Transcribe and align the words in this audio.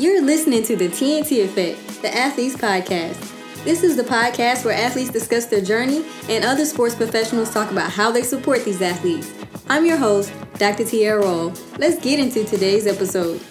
You're 0.00 0.22
listening 0.22 0.62
to 0.62 0.76
the 0.76 0.88
TNT 0.88 1.44
Effect, 1.44 2.00
the 2.00 2.08
Athletes 2.16 2.56
Podcast. 2.56 3.18
This 3.64 3.82
is 3.82 3.96
the 3.96 4.02
podcast 4.02 4.64
where 4.64 4.72
athletes 4.72 5.10
discuss 5.10 5.44
their 5.44 5.60
journey 5.60 6.06
and 6.26 6.42
other 6.42 6.64
sports 6.64 6.94
professionals 6.94 7.52
talk 7.52 7.70
about 7.70 7.90
how 7.90 8.10
they 8.10 8.22
support 8.22 8.64
these 8.64 8.80
athletes. 8.80 9.30
I'm 9.68 9.84
your 9.84 9.98
host, 9.98 10.32
Dr. 10.54 10.86
Tierra 10.86 11.20
Roll. 11.20 11.52
Let's 11.76 12.02
get 12.02 12.18
into 12.18 12.44
today's 12.44 12.86
episode. 12.86 13.42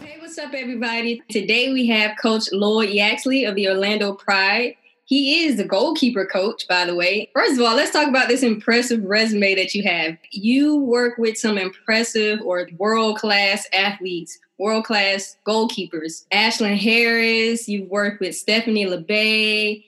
Hey, 0.00 0.16
what's 0.18 0.36
up, 0.36 0.52
everybody? 0.52 1.22
Today 1.28 1.72
we 1.72 1.86
have 1.86 2.18
Coach 2.20 2.50
Lloyd 2.50 2.88
Yaxley 2.88 3.44
of 3.44 3.54
the 3.54 3.68
Orlando 3.68 4.12
Pride. 4.12 4.74
He 5.10 5.44
is 5.44 5.56
the 5.56 5.64
goalkeeper 5.64 6.24
coach, 6.24 6.68
by 6.68 6.84
the 6.84 6.94
way. 6.94 7.32
First 7.34 7.58
of 7.58 7.66
all, 7.66 7.74
let's 7.74 7.90
talk 7.90 8.06
about 8.06 8.28
this 8.28 8.44
impressive 8.44 9.02
resume 9.02 9.56
that 9.56 9.74
you 9.74 9.82
have. 9.82 10.16
You 10.30 10.76
work 10.76 11.18
with 11.18 11.36
some 11.36 11.58
impressive 11.58 12.40
or 12.44 12.68
world 12.78 13.18
class 13.18 13.66
athletes, 13.72 14.38
world 14.56 14.84
class 14.84 15.36
goalkeepers. 15.44 16.26
Ashlyn 16.32 16.78
Harris, 16.78 17.68
you've 17.68 17.88
worked 17.88 18.20
with 18.20 18.36
Stephanie 18.36 18.86
Labbé. 18.86 19.84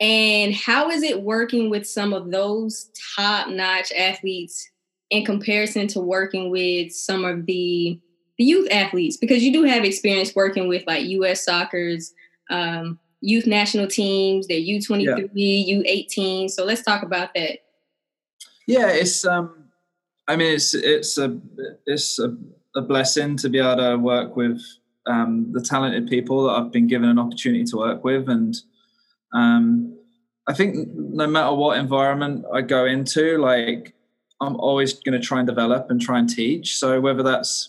And 0.00 0.52
how 0.52 0.90
is 0.90 1.04
it 1.04 1.22
working 1.22 1.70
with 1.70 1.86
some 1.86 2.12
of 2.12 2.32
those 2.32 2.90
top 3.16 3.48
notch 3.48 3.92
athletes 3.92 4.68
in 5.10 5.24
comparison 5.24 5.86
to 5.86 6.00
working 6.00 6.50
with 6.50 6.90
some 6.90 7.24
of 7.24 7.46
the, 7.46 7.96
the 8.38 8.44
youth 8.44 8.66
athletes? 8.72 9.16
Because 9.16 9.44
you 9.44 9.52
do 9.52 9.62
have 9.62 9.84
experience 9.84 10.34
working 10.34 10.66
with 10.66 10.82
like 10.88 11.06
US 11.06 11.44
soccer's 11.44 12.12
um, 12.50 12.98
youth 13.22 13.46
national 13.46 13.86
teams, 13.86 14.48
their 14.48 14.60
U23, 14.60 15.30
yeah. 15.34 15.76
U18. 15.76 16.50
So 16.50 16.64
let's 16.64 16.82
talk 16.82 17.02
about 17.02 17.32
that. 17.34 17.60
Yeah, 18.66 18.88
it's 18.88 19.24
um 19.24 19.70
I 20.28 20.36
mean 20.36 20.54
it's 20.54 20.74
it's 20.74 21.16
a 21.16 21.40
it's 21.86 22.18
a, 22.18 22.36
a 22.76 22.82
blessing 22.82 23.36
to 23.38 23.48
be 23.48 23.58
able 23.58 23.76
to 23.76 23.96
work 23.96 24.36
with 24.36 24.60
um, 25.04 25.50
the 25.50 25.60
talented 25.60 26.06
people 26.06 26.44
that 26.44 26.52
I've 26.52 26.70
been 26.70 26.86
given 26.86 27.08
an 27.08 27.18
opportunity 27.18 27.64
to 27.64 27.76
work 27.76 28.04
with 28.04 28.28
and 28.28 28.54
um 29.32 29.96
I 30.48 30.54
think 30.54 30.88
no 30.94 31.26
matter 31.26 31.54
what 31.54 31.78
environment 31.78 32.44
I 32.52 32.62
go 32.62 32.84
into, 32.84 33.38
like 33.38 33.94
I'm 34.40 34.56
always 34.56 34.92
going 34.94 35.18
to 35.18 35.24
try 35.24 35.38
and 35.38 35.46
develop 35.46 35.88
and 35.88 36.00
try 36.00 36.18
and 36.18 36.28
teach. 36.28 36.76
So 36.76 37.00
whether 37.00 37.22
that's 37.22 37.68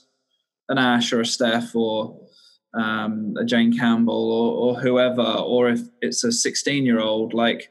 an 0.69 0.79
Ash 0.79 1.13
or 1.13 1.21
a 1.21 1.25
Steph 1.25 1.75
or 1.75 2.19
um, 2.73 3.35
a 3.39 3.45
Jane 3.45 3.77
Campbell 3.77 4.31
or, 4.31 4.75
or 4.75 4.79
whoever, 4.79 5.21
or 5.21 5.69
if 5.69 5.81
it's 6.01 6.23
a 6.23 6.31
16 6.31 6.85
year 6.85 6.99
old, 6.99 7.33
like 7.33 7.69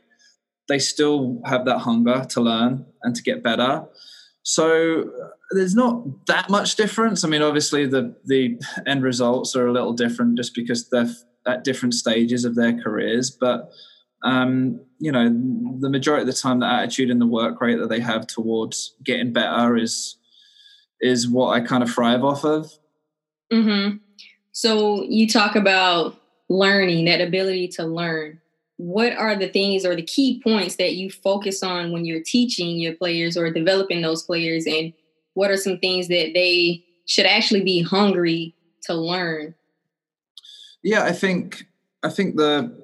they 0.69 0.79
still 0.79 1.41
have 1.45 1.65
that 1.65 1.79
hunger 1.79 2.25
to 2.31 2.41
learn 2.41 2.87
and 3.03 3.15
to 3.15 3.23
get 3.23 3.43
better. 3.43 3.85
So 4.43 5.11
there's 5.53 5.75
not 5.75 6.27
that 6.27 6.51
much 6.51 6.77
difference. 6.77 7.25
I 7.25 7.29
mean, 7.29 7.43
obviously 7.43 7.87
the 7.87 8.17
the 8.25 8.61
end 8.87 9.03
results 9.03 9.55
are 9.55 9.67
a 9.67 9.73
little 9.73 9.93
different 9.93 10.37
just 10.37 10.55
because 10.55 10.89
they're 10.89 11.11
at 11.47 11.65
different 11.65 11.95
stages 11.95 12.45
of 12.45 12.55
their 12.55 12.81
careers, 12.81 13.31
but 13.31 13.71
um, 14.25 14.81
you 15.01 15.11
know, 15.11 15.25
the 15.81 15.91
majority 15.91 16.23
of 16.23 16.29
the 16.29 16.41
time, 16.41 16.61
the 16.61 16.67
attitude 16.67 17.11
and 17.11 17.21
the 17.21 17.27
work 17.27 17.61
rate 17.61 17.79
that 17.79 17.89
they 17.89 18.01
have 18.01 18.27
towards 18.27 18.95
getting 19.05 19.33
better 19.33 19.77
is 19.77 20.17
is 21.01 21.29
what 21.29 21.51
I 21.51 21.61
kind 21.61 21.83
of 21.83 21.91
thrive 21.91 22.23
off 22.23 22.45
of. 22.45 22.71
Mm-hmm. 23.53 23.97
So 24.53 25.03
you 25.05 25.27
talk 25.27 25.57
about 25.57 26.21
learning, 26.49 27.07
that 27.07 27.21
ability 27.21 27.69
to 27.69 27.85
learn. 27.85 28.39
What 28.77 29.13
are 29.13 29.37
the 29.37 29.49
things 29.49 29.85
or 29.85 29.97
the 29.97 30.03
key 30.03 30.41
points 30.43 30.77
that 30.77 30.95
you 30.95 31.11
focus 31.11 31.63
on 31.63 31.93
when 31.93 32.05
you're 32.05 32.23
teaching 32.23 32.79
your 32.79 32.95
players 32.95 33.37
or 33.37 33.51
developing 33.51 34.03
those 34.03 34.23
players? 34.23 34.67
And 34.67 34.93
what 35.35 35.51
are 35.51 35.57
some 35.57 35.79
things 35.79 36.09
that 36.09 36.33
they 36.35 36.85
should 37.07 37.27
actually 37.27 37.63
be 37.63 37.83
hungry 37.83 38.55
to 38.83 38.95
learn? 38.95 39.55
Yeah, 40.83 41.05
I 41.05 41.13
think 41.13 41.65
I 42.03 42.11
think 42.11 42.37
the 42.37 42.77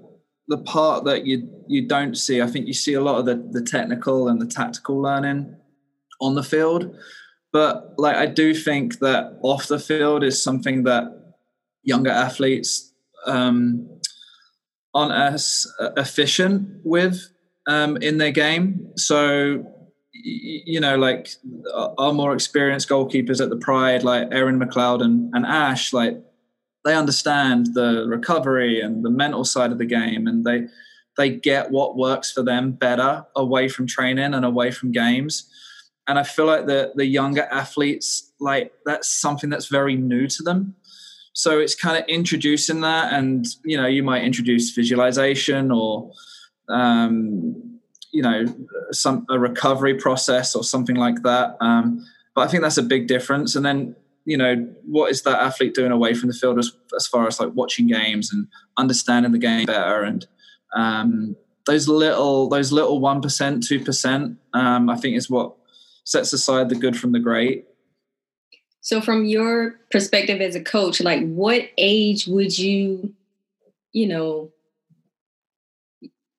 the 0.47 0.59
part 0.59 1.05
that 1.05 1.27
you 1.27 1.51
you 1.67 1.87
don't 1.87 2.15
see, 2.15 2.41
I 2.41 2.47
think 2.47 2.67
you 2.67 2.75
see 2.75 2.95
a 2.95 3.03
lot 3.03 3.19
of 3.19 3.27
the 3.27 3.35
the 3.61 3.67
technical 3.67 4.29
and 4.29 4.41
the 4.41 4.47
tactical 4.47 5.01
learning 5.01 5.57
on 6.21 6.35
the 6.35 6.43
field. 6.43 6.97
But 7.53 7.95
like 7.99 8.17
I 8.17 8.27
do 8.27 8.55
think 8.55 9.01
that 9.01 9.39
off 9.43 9.67
the 9.67 9.81
field 9.81 10.23
is 10.23 10.43
something 10.43 10.85
that 10.85 11.18
younger 11.89 12.11
athletes 12.11 12.93
um, 13.27 13.89
aren't 14.95 15.13
as 15.13 15.67
efficient 15.97 16.69
with 16.85 17.17
um, 17.67 17.97
in 17.99 18.19
their 18.19 18.31
game. 18.31 18.93
So, 18.97 19.65
you 20.13 20.81
know, 20.81 20.97
like 20.97 21.29
our 21.99 22.13
more 22.13 22.35
experienced 22.35 22.89
goalkeepers 22.89 23.41
at 23.41 23.51
the 23.51 23.57
Pride, 23.57 24.03
like 24.03 24.29
Erin 24.33 24.59
McLeod 24.59 25.03
and, 25.03 25.33
and 25.35 25.47
Ash, 25.47 25.93
like 25.93 26.17
they 26.85 26.95
understand 26.95 27.75
the 27.75 28.07
recovery 28.09 28.81
and 28.81 29.05
the 29.05 29.11
mental 29.11 29.45
side 29.45 29.73
of 29.73 29.79
the 29.79 29.87
game, 29.87 30.27
and 30.27 30.45
they 30.45 30.67
they 31.17 31.31
get 31.31 31.71
what 31.71 31.97
works 31.97 32.31
for 32.31 32.43
them 32.43 32.73
better 32.73 33.27
away 33.35 33.69
from 33.69 33.87
training 33.87 34.35
and 34.35 34.45
away 34.45 34.71
from 34.71 34.93
games. 34.93 35.51
And 36.07 36.19
I 36.19 36.23
feel 36.23 36.47
like 36.47 36.67
the 36.67 36.93
the 36.95 37.07
younger 37.07 37.47
athletes, 37.51 38.33
like 38.41 38.73
that's 38.87 39.09
something 39.09 39.51
that's 39.51 39.67
very 39.67 39.97
new 39.97 40.27
to 40.29 40.43
them. 40.43 40.75
So 41.39 41.61
it's 41.61 41.77
kind 41.77 41.97
of 41.97 42.03
introducing 42.09 42.81
that, 42.81 43.13
and 43.13 43.47
you 43.65 43.77
know, 43.77 43.87
you 43.87 44.03
might 44.03 44.25
introduce 44.25 44.73
visualization 44.73 45.71
or 45.71 46.11
um, 46.69 47.79
you 48.11 48.23
know 48.23 48.45
some 48.91 49.25
a 49.31 49.39
recovery 49.39 49.95
process 49.95 50.57
or 50.57 50.65
something 50.65 50.97
like 50.97 51.23
that. 51.23 51.57
Um, 51.61 52.05
but 52.35 52.41
I 52.41 52.49
think 52.49 52.65
that's 52.65 52.77
a 52.77 52.83
big 52.83 53.07
difference. 53.07 53.55
And 53.55 53.65
then 53.65 53.95
you 54.25 54.37
know, 54.37 54.57
what 54.85 55.13
is 55.13 55.23
that 55.23 55.41
athlete 55.41 55.75
doing 55.75 55.93
away 55.93 56.13
from 56.13 56.29
the 56.29 56.35
field 56.35 56.59
as, 56.59 56.73
as 56.97 57.07
far 57.07 57.29
as 57.29 57.39
like 57.39 57.53
watching 57.55 57.87
games 57.87 58.33
and 58.33 58.49
understanding 58.77 59.31
the 59.31 59.39
game 59.39 59.67
better 59.67 60.03
and 60.03 60.27
um, 60.75 61.37
those 61.67 61.87
little 61.87 62.49
those 62.49 62.73
little 62.73 62.99
one 62.99 63.23
percent, 63.23 63.63
two 63.63 63.79
percent, 63.79 64.39
um, 64.55 64.91
I 64.91 64.97
think 64.97 65.17
is 65.17 65.31
what 65.31 65.55
sets 66.03 66.33
aside 66.33 66.69
the 66.69 66.75
good 66.75 66.99
from 66.99 67.13
the 67.13 67.21
great. 67.21 67.68
So, 68.89 69.03
from 69.03 69.27
your 69.27 69.73
perspective 69.91 70.41
as 70.41 70.55
a 70.55 70.63
coach, 70.63 71.03
like 71.03 71.21
what 71.29 71.69
age 71.77 72.27
would 72.27 72.59
you, 72.59 73.13
you 73.93 74.09
know, 74.09 74.51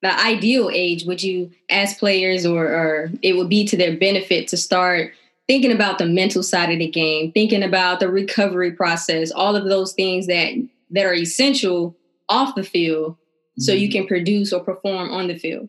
the 0.02 0.20
ideal 0.20 0.68
age 0.72 1.04
would 1.04 1.22
you, 1.22 1.52
as 1.68 1.94
players, 1.94 2.44
or, 2.44 2.64
or 2.66 3.12
it 3.22 3.34
would 3.34 3.48
be 3.48 3.64
to 3.66 3.76
their 3.76 3.96
benefit 3.96 4.48
to 4.48 4.56
start 4.56 5.12
thinking 5.46 5.70
about 5.70 5.98
the 5.98 6.06
mental 6.06 6.42
side 6.42 6.72
of 6.72 6.80
the 6.80 6.90
game, 6.90 7.30
thinking 7.30 7.62
about 7.62 8.00
the 8.00 8.08
recovery 8.08 8.72
process, 8.72 9.30
all 9.30 9.54
of 9.54 9.66
those 9.66 9.92
things 9.92 10.26
that 10.26 10.54
that 10.90 11.06
are 11.06 11.14
essential 11.14 11.94
off 12.28 12.56
the 12.56 12.64
field, 12.64 13.12
mm-hmm. 13.12 13.60
so 13.60 13.72
you 13.72 13.86
mm-hmm. 13.86 13.98
can 13.98 14.06
produce 14.08 14.52
or 14.52 14.58
perform 14.58 15.08
on 15.12 15.28
the 15.28 15.38
field. 15.38 15.68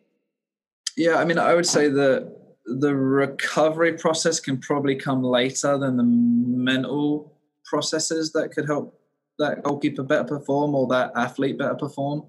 Yeah, 0.97 1.18
I 1.18 1.25
mean, 1.25 1.38
I 1.38 1.53
would 1.53 1.68
say 1.68 1.90
that 1.90 2.41
the 2.66 2.96
recovery 2.96 3.94
process 3.94 4.40
can 4.40 4.58
probably 4.58 4.96
come 4.96 5.24
later 5.24 5.78
than 5.78 5.98
the 5.98 6.04
mental 6.04 7.38
processes 7.66 8.32
that 8.34 8.52
could 8.52 8.66
help 8.66 9.00
that 9.40 9.64
goalkeeper 9.64 10.04
better 10.04 10.24
perform 10.24 10.76
or 10.76 10.88
that 10.88 11.12
athlete 11.16 11.58
better 11.58 11.76
perform. 11.76 12.24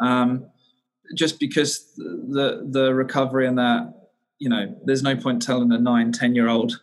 Um, 0.00 0.46
just 1.14 1.38
because 1.38 1.92
the 1.96 2.66
the 2.70 2.92
recovery 2.92 3.46
and 3.46 3.58
that 3.58 3.92
you 4.38 4.48
know, 4.48 4.74
there's 4.84 5.02
no 5.02 5.16
point 5.16 5.42
telling 5.42 5.72
a 5.72 5.78
nine, 5.78 6.12
ten 6.12 6.34
year 6.34 6.48
old, 6.48 6.80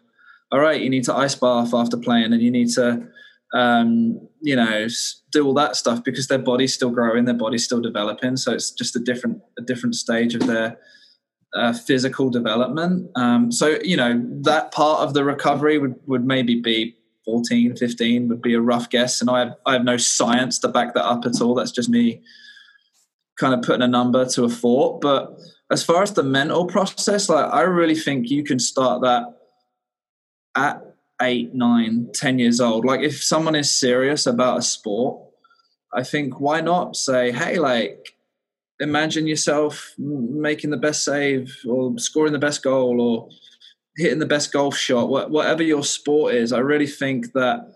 all 0.52 0.60
right, 0.60 0.82
you 0.82 0.90
need 0.90 1.04
to 1.06 1.16
ice 1.16 1.36
bath 1.36 1.74
after 1.74 1.98
playing 1.98 2.34
and 2.34 2.42
you 2.42 2.52
need 2.52 2.70
to, 2.72 3.08
um, 3.54 4.20
you 4.42 4.56
know, 4.56 4.88
do 5.32 5.46
all 5.46 5.54
that 5.54 5.76
stuff 5.76 6.04
because 6.04 6.28
their 6.28 6.40
body's 6.40 6.74
still 6.74 6.90
growing, 6.90 7.26
their 7.26 7.34
body's 7.34 7.64
still 7.64 7.82
developing. 7.82 8.38
So 8.38 8.54
it's 8.54 8.72
just 8.72 8.96
a 8.96 9.00
different 9.00 9.42
a 9.58 9.62
different 9.62 9.96
stage 9.96 10.36
of 10.36 10.48
their 10.48 10.78
uh, 11.56 11.74
physical 11.74 12.30
development. 12.30 13.10
Um, 13.16 13.52
so, 13.52 13.80
you 13.84 13.98
know, 13.98 14.22
that 14.42 14.72
part 14.72 15.02
of 15.02 15.14
the 15.14 15.24
recovery 15.24 15.78
would, 15.78 15.96
would 16.08 16.26
maybe 16.26 16.60
be 16.60 16.96
14, 17.26 17.76
15 17.76 18.28
would 18.30 18.42
be 18.42 18.54
a 18.54 18.62
rough 18.62 18.90
guess. 18.90 19.22
And 19.22 19.30
I 19.30 19.40
have, 19.40 19.56
I 19.66 19.74
have 19.74 19.84
no 19.84 19.98
science 19.98 20.60
to 20.60 20.68
back 20.68 20.94
that 20.94 21.06
up 21.06 21.26
at 21.26 21.42
all. 21.42 21.56
That's 21.56 21.72
just 21.72 21.90
me 21.90 22.22
kind 23.40 23.54
of 23.54 23.62
putting 23.62 23.82
a 23.82 23.88
number 23.88 24.26
to 24.26 24.44
a 24.46 24.50
thought. 24.50 25.02
But 25.02 25.38
as 25.72 25.84
far 25.84 26.04
as 26.04 26.14
the 26.14 26.24
mental 26.24 26.66
process, 26.66 27.30
like 27.30 27.52
I 27.52 27.62
really 27.62 27.96
think 27.96 28.30
you 28.30 28.44
can 28.44 28.60
start 28.60 29.02
that 29.02 29.24
at 30.56 30.82
eight, 31.22 31.54
nine, 31.54 32.10
ten 32.14 32.40
years 32.40 32.60
old. 32.60 32.86
Like 32.86 33.02
if 33.02 33.24
someone 33.24 33.56
is 33.56 33.72
serious 33.72 34.26
about 34.26 34.60
a 34.60 34.62
sport, 34.62 35.22
I 35.94 36.04
think 36.04 36.40
why 36.40 36.62
not 36.62 36.96
say, 36.96 37.32
hey, 37.32 37.60
like 37.60 38.13
imagine 38.80 39.28
yourself 39.28 39.94
making 39.98 40.70
the 40.70 40.78
best 40.78 41.04
save 41.04 41.56
or 41.68 41.98
scoring 41.98 42.34
the 42.34 42.40
best 42.40 42.64
goal 42.64 43.00
or 43.00 43.30
hitting 43.98 44.20
the 44.20 44.26
best 44.26 44.52
golf 44.52 44.76
shot 44.76 45.10
whatever 45.10 45.62
your 45.62 45.84
sport 45.84 46.34
is 46.34 46.52
i 46.52 46.58
really 46.58 46.88
think 46.88 47.32
that 47.34 47.72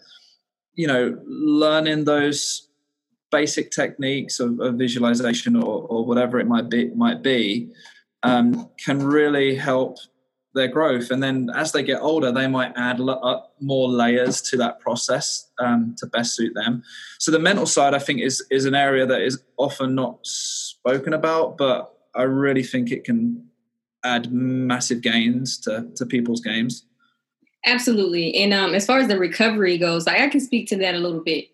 you 0.73 0.87
know 0.87 1.17
learning 1.27 2.05
those 2.05 2.69
basic 3.31 3.71
techniques 3.71 4.39
of, 4.39 4.59
of 4.59 4.75
visualization 4.75 5.55
or, 5.55 5.85
or, 5.89 6.05
whatever 6.05 6.39
it 6.39 6.47
might 6.47 6.69
be 6.69 6.89
might 6.95 7.21
be 7.21 7.69
um, 8.23 8.69
can 8.83 9.03
really 9.03 9.53
help 9.53 9.97
their 10.57 10.67
growth. 10.67 11.11
And 11.11 11.23
then 11.23 11.49
as 11.55 11.71
they 11.71 11.83
get 11.83 12.01
older, 12.01 12.31
they 12.31 12.47
might 12.47 12.73
add 12.75 12.99
more 13.61 13.87
layers 13.87 14.41
to 14.41 14.57
that 14.57 14.79
process 14.79 15.49
um, 15.59 15.95
to 15.99 16.05
best 16.07 16.35
suit 16.35 16.53
them. 16.53 16.83
So 17.19 17.31
the 17.31 17.39
mental 17.39 17.65
side, 17.65 17.93
I 17.93 17.99
think, 17.99 18.19
is 18.19 18.45
is 18.51 18.65
an 18.65 18.75
area 18.75 19.05
that 19.05 19.21
is 19.21 19.41
often 19.57 19.95
not 19.95 20.19
spoken 20.23 21.13
about, 21.13 21.57
but 21.57 21.93
I 22.13 22.23
really 22.23 22.63
think 22.63 22.91
it 22.91 23.05
can 23.05 23.47
add 24.03 24.31
massive 24.31 25.01
gains 25.01 25.57
to 25.59 25.87
to 25.95 26.05
people's 26.05 26.41
games. 26.41 26.83
Absolutely. 27.65 28.35
And 28.35 28.53
um, 28.53 28.73
as 28.73 28.85
far 28.85 28.99
as 28.99 29.07
the 29.07 29.19
recovery 29.19 29.77
goes, 29.77 30.07
I 30.07 30.27
can 30.29 30.39
speak 30.39 30.67
to 30.69 30.77
that 30.77 30.95
a 30.95 30.99
little 30.99 31.23
bit. 31.23 31.45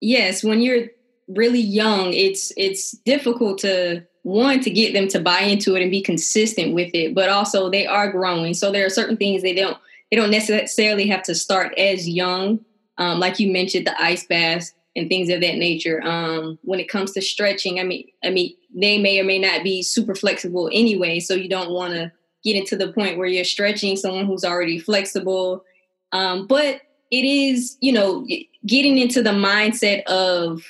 Yes, 0.00 0.44
when 0.44 0.60
you're 0.60 0.86
really 1.28 1.60
young, 1.60 2.12
it's 2.12 2.52
it's 2.56 2.92
difficult 2.98 3.58
to 3.58 4.06
one 4.22 4.60
to 4.60 4.70
get 4.70 4.92
them 4.92 5.08
to 5.08 5.20
buy 5.20 5.40
into 5.40 5.74
it 5.74 5.82
and 5.82 5.90
be 5.90 6.02
consistent 6.02 6.74
with 6.74 6.90
it, 6.94 7.14
but 7.14 7.28
also 7.28 7.70
they 7.70 7.86
are 7.86 8.10
growing. 8.10 8.54
So 8.54 8.70
there 8.70 8.84
are 8.86 8.90
certain 8.90 9.16
things 9.16 9.42
they 9.42 9.54
don't 9.54 9.78
they 10.10 10.16
don't 10.16 10.30
necessarily 10.30 11.06
have 11.08 11.22
to 11.24 11.34
start 11.34 11.76
as 11.78 12.08
young, 12.08 12.60
um, 12.96 13.20
like 13.20 13.38
you 13.38 13.52
mentioned, 13.52 13.86
the 13.86 14.02
ice 14.02 14.26
baths 14.26 14.72
and 14.96 15.08
things 15.08 15.28
of 15.28 15.42
that 15.42 15.56
nature. 15.56 16.02
Um, 16.02 16.58
when 16.62 16.80
it 16.80 16.88
comes 16.88 17.12
to 17.12 17.20
stretching, 17.20 17.78
I 17.78 17.84
mean, 17.84 18.08
I 18.24 18.30
mean, 18.30 18.54
they 18.74 18.98
may 18.98 19.20
or 19.20 19.24
may 19.24 19.38
not 19.38 19.62
be 19.62 19.82
super 19.82 20.14
flexible 20.14 20.70
anyway, 20.72 21.20
so 21.20 21.34
you 21.34 21.48
don't 21.48 21.72
want 21.72 21.92
to 21.92 22.10
get 22.42 22.56
into 22.56 22.76
the 22.76 22.92
point 22.92 23.18
where 23.18 23.26
you're 23.26 23.44
stretching 23.44 23.96
someone 23.96 24.24
who's 24.24 24.44
already 24.44 24.78
flexible. 24.78 25.64
Um, 26.12 26.46
but 26.46 26.80
it 27.10 27.24
is, 27.24 27.76
you 27.80 27.92
know, 27.92 28.26
getting 28.66 28.98
into 28.98 29.22
the 29.22 29.30
mindset 29.30 30.04
of 30.04 30.62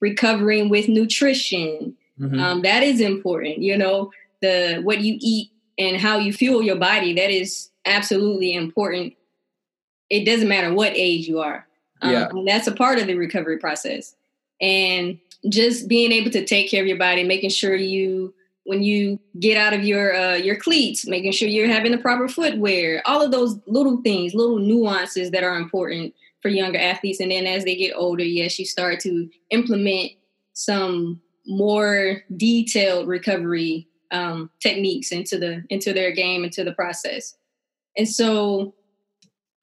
recovering 0.00 0.68
with 0.68 0.88
nutrition. 0.88 1.96
Mm-hmm. 2.20 2.40
Um, 2.40 2.62
that 2.62 2.82
is 2.82 3.00
important. 3.00 3.58
You 3.58 3.78
know, 3.78 4.12
the 4.42 4.80
what 4.82 5.00
you 5.00 5.16
eat 5.20 5.50
and 5.78 5.96
how 5.96 6.18
you 6.18 6.32
fuel 6.32 6.62
your 6.62 6.76
body. 6.76 7.14
That 7.14 7.30
is 7.30 7.70
absolutely 7.86 8.54
important. 8.54 9.14
It 10.10 10.24
doesn't 10.24 10.48
matter 10.48 10.72
what 10.72 10.92
age 10.94 11.26
you 11.26 11.40
are. 11.40 11.66
Um, 12.02 12.12
yeah. 12.12 12.28
That's 12.46 12.66
a 12.66 12.72
part 12.72 12.98
of 12.98 13.06
the 13.06 13.14
recovery 13.14 13.58
process. 13.58 14.14
And 14.60 15.18
just 15.48 15.88
being 15.88 16.12
able 16.12 16.30
to 16.30 16.44
take 16.44 16.70
care 16.70 16.82
of 16.82 16.88
your 16.88 16.98
body, 16.98 17.24
making 17.24 17.50
sure 17.50 17.74
you 17.74 18.34
when 18.64 18.82
you 18.82 19.18
get 19.38 19.56
out 19.56 19.72
of 19.72 19.84
your 19.84 20.14
uh, 20.14 20.34
your 20.34 20.56
cleats, 20.56 21.06
making 21.06 21.32
sure 21.32 21.48
you're 21.48 21.66
having 21.66 21.92
the 21.92 21.98
proper 21.98 22.28
footwear, 22.28 23.02
all 23.06 23.22
of 23.22 23.30
those 23.30 23.58
little 23.66 24.02
things, 24.02 24.34
little 24.34 24.58
nuances 24.58 25.30
that 25.30 25.42
are 25.42 25.56
important 25.56 26.14
for 26.42 26.48
younger 26.48 26.78
athletes. 26.78 27.20
And 27.20 27.30
then 27.30 27.46
as 27.46 27.64
they 27.64 27.74
get 27.74 27.94
older, 27.96 28.24
yes, 28.24 28.58
you 28.58 28.66
start 28.66 29.00
to 29.00 29.28
implement 29.50 30.12
some 30.52 31.20
more 31.46 32.22
detailed 32.36 33.08
recovery 33.08 33.88
um, 34.10 34.50
techniques 34.60 35.12
into 35.12 35.38
the 35.38 35.64
into 35.70 35.92
their 35.92 36.12
game, 36.12 36.44
into 36.44 36.64
the 36.64 36.72
process. 36.72 37.36
And 37.96 38.08
so 38.08 38.74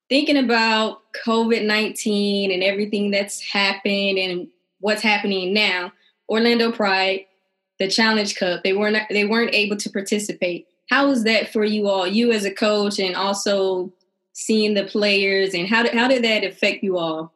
thinking 0.09 0.37
about 0.37 0.99
COVID 1.25 1.65
19 1.65 2.51
and 2.51 2.63
everything 2.63 3.11
that's 3.11 3.41
happened 3.41 4.17
and 4.17 4.47
what's 4.79 5.01
happening 5.01 5.53
now, 5.53 5.91
Orlando 6.29 6.71
Pride 6.71 7.25
the 7.79 7.87
Challenge 7.87 8.35
Cup. 8.35 8.63
They 8.63 8.73
weren't 8.73 8.97
they 9.09 9.25
weren't 9.25 9.53
able 9.53 9.77
to 9.77 9.89
participate. 9.89 10.67
How 10.89 11.07
was 11.07 11.23
that 11.23 11.51
for 11.51 11.63
you 11.63 11.87
all? 11.87 12.07
You 12.07 12.31
as 12.31 12.45
a 12.45 12.53
coach, 12.53 12.99
and 12.99 13.15
also 13.15 13.93
seeing 14.33 14.73
the 14.73 14.85
players, 14.85 15.53
and 15.53 15.67
how 15.67 15.83
did 15.83 15.93
how 15.93 16.07
did 16.07 16.23
that 16.23 16.43
affect 16.43 16.83
you 16.83 16.97
all? 16.97 17.33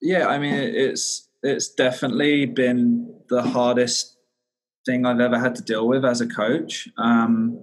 Yeah, 0.00 0.26
I 0.26 0.38
mean, 0.38 0.54
it's 0.54 1.25
it's 1.46 1.68
definitely 1.68 2.46
been 2.46 3.14
the 3.28 3.42
hardest 3.42 4.16
thing 4.84 5.06
I've 5.06 5.20
ever 5.20 5.38
had 5.38 5.54
to 5.56 5.62
deal 5.62 5.86
with 5.86 6.04
as 6.04 6.20
a 6.20 6.26
coach. 6.26 6.88
Um, 6.98 7.58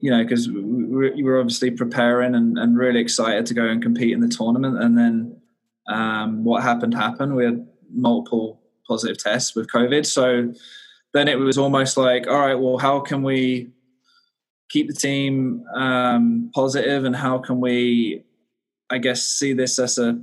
you 0.00 0.10
know, 0.10 0.22
because 0.22 0.48
we 0.48 1.22
were 1.22 1.40
obviously 1.40 1.72
preparing 1.72 2.34
and, 2.34 2.56
and, 2.56 2.78
really 2.78 3.00
excited 3.00 3.46
to 3.46 3.54
go 3.54 3.64
and 3.64 3.82
compete 3.82 4.12
in 4.12 4.20
the 4.20 4.28
tournament, 4.28 4.80
and 4.80 4.96
then 4.96 5.40
um, 5.88 6.44
what 6.44 6.62
happened 6.62 6.94
happened. 6.94 7.34
We 7.34 7.44
had 7.44 7.66
multiple 7.92 8.60
positive 8.86 9.18
tests 9.18 9.56
with 9.56 9.66
COVID, 9.72 10.06
so 10.06 10.52
then 11.14 11.26
it 11.26 11.38
was 11.38 11.58
almost 11.58 11.96
like, 11.96 12.28
all 12.28 12.38
right, 12.38 12.54
well, 12.54 12.78
how 12.78 13.00
can 13.00 13.22
we 13.22 13.72
keep 14.68 14.86
the 14.86 14.94
team 14.94 15.64
um, 15.74 16.50
positive 16.54 17.04
and 17.04 17.16
how 17.16 17.38
can 17.38 17.60
we, 17.60 18.24
I 18.90 18.98
guess, 18.98 19.22
see 19.22 19.52
this 19.52 19.78
as 19.78 19.98
a, 19.98 20.20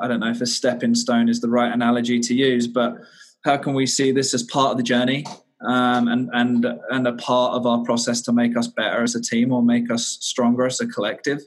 I 0.00 0.08
don't 0.08 0.20
know 0.20 0.30
if 0.30 0.40
a 0.40 0.46
stepping 0.46 0.94
stone 0.94 1.28
is 1.28 1.40
the 1.40 1.48
right 1.48 1.72
analogy 1.72 2.20
to 2.20 2.34
use, 2.34 2.66
but 2.66 2.96
how 3.44 3.56
can 3.56 3.74
we 3.74 3.86
see 3.86 4.12
this 4.12 4.34
as 4.34 4.42
part 4.42 4.72
of 4.72 4.76
the 4.76 4.82
journey 4.82 5.24
um, 5.66 6.08
and 6.08 6.28
and 6.32 6.66
and 6.90 7.06
a 7.06 7.14
part 7.14 7.54
of 7.54 7.66
our 7.66 7.82
process 7.84 8.20
to 8.22 8.32
make 8.32 8.56
us 8.56 8.66
better 8.66 9.02
as 9.02 9.14
a 9.14 9.22
team 9.22 9.52
or 9.52 9.62
make 9.62 9.90
us 9.90 10.18
stronger 10.20 10.66
as 10.66 10.80
a 10.80 10.86
collective. 10.86 11.40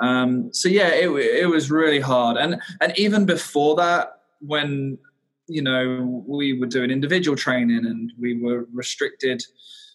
Um, 0.00 0.52
so 0.52 0.68
yeah, 0.68 0.88
it 0.88 1.08
it 1.08 1.46
was 1.46 1.70
really 1.70 2.00
hard, 2.00 2.36
and 2.36 2.60
and 2.80 2.98
even 2.98 3.26
before 3.26 3.76
that, 3.76 4.20
when 4.40 4.98
you 5.46 5.62
know, 5.62 6.24
we 6.26 6.58
were 6.58 6.66
doing 6.66 6.90
individual 6.90 7.36
training 7.36 7.86
and 7.86 8.12
we 8.18 8.40
were 8.40 8.66
restricted 8.72 9.42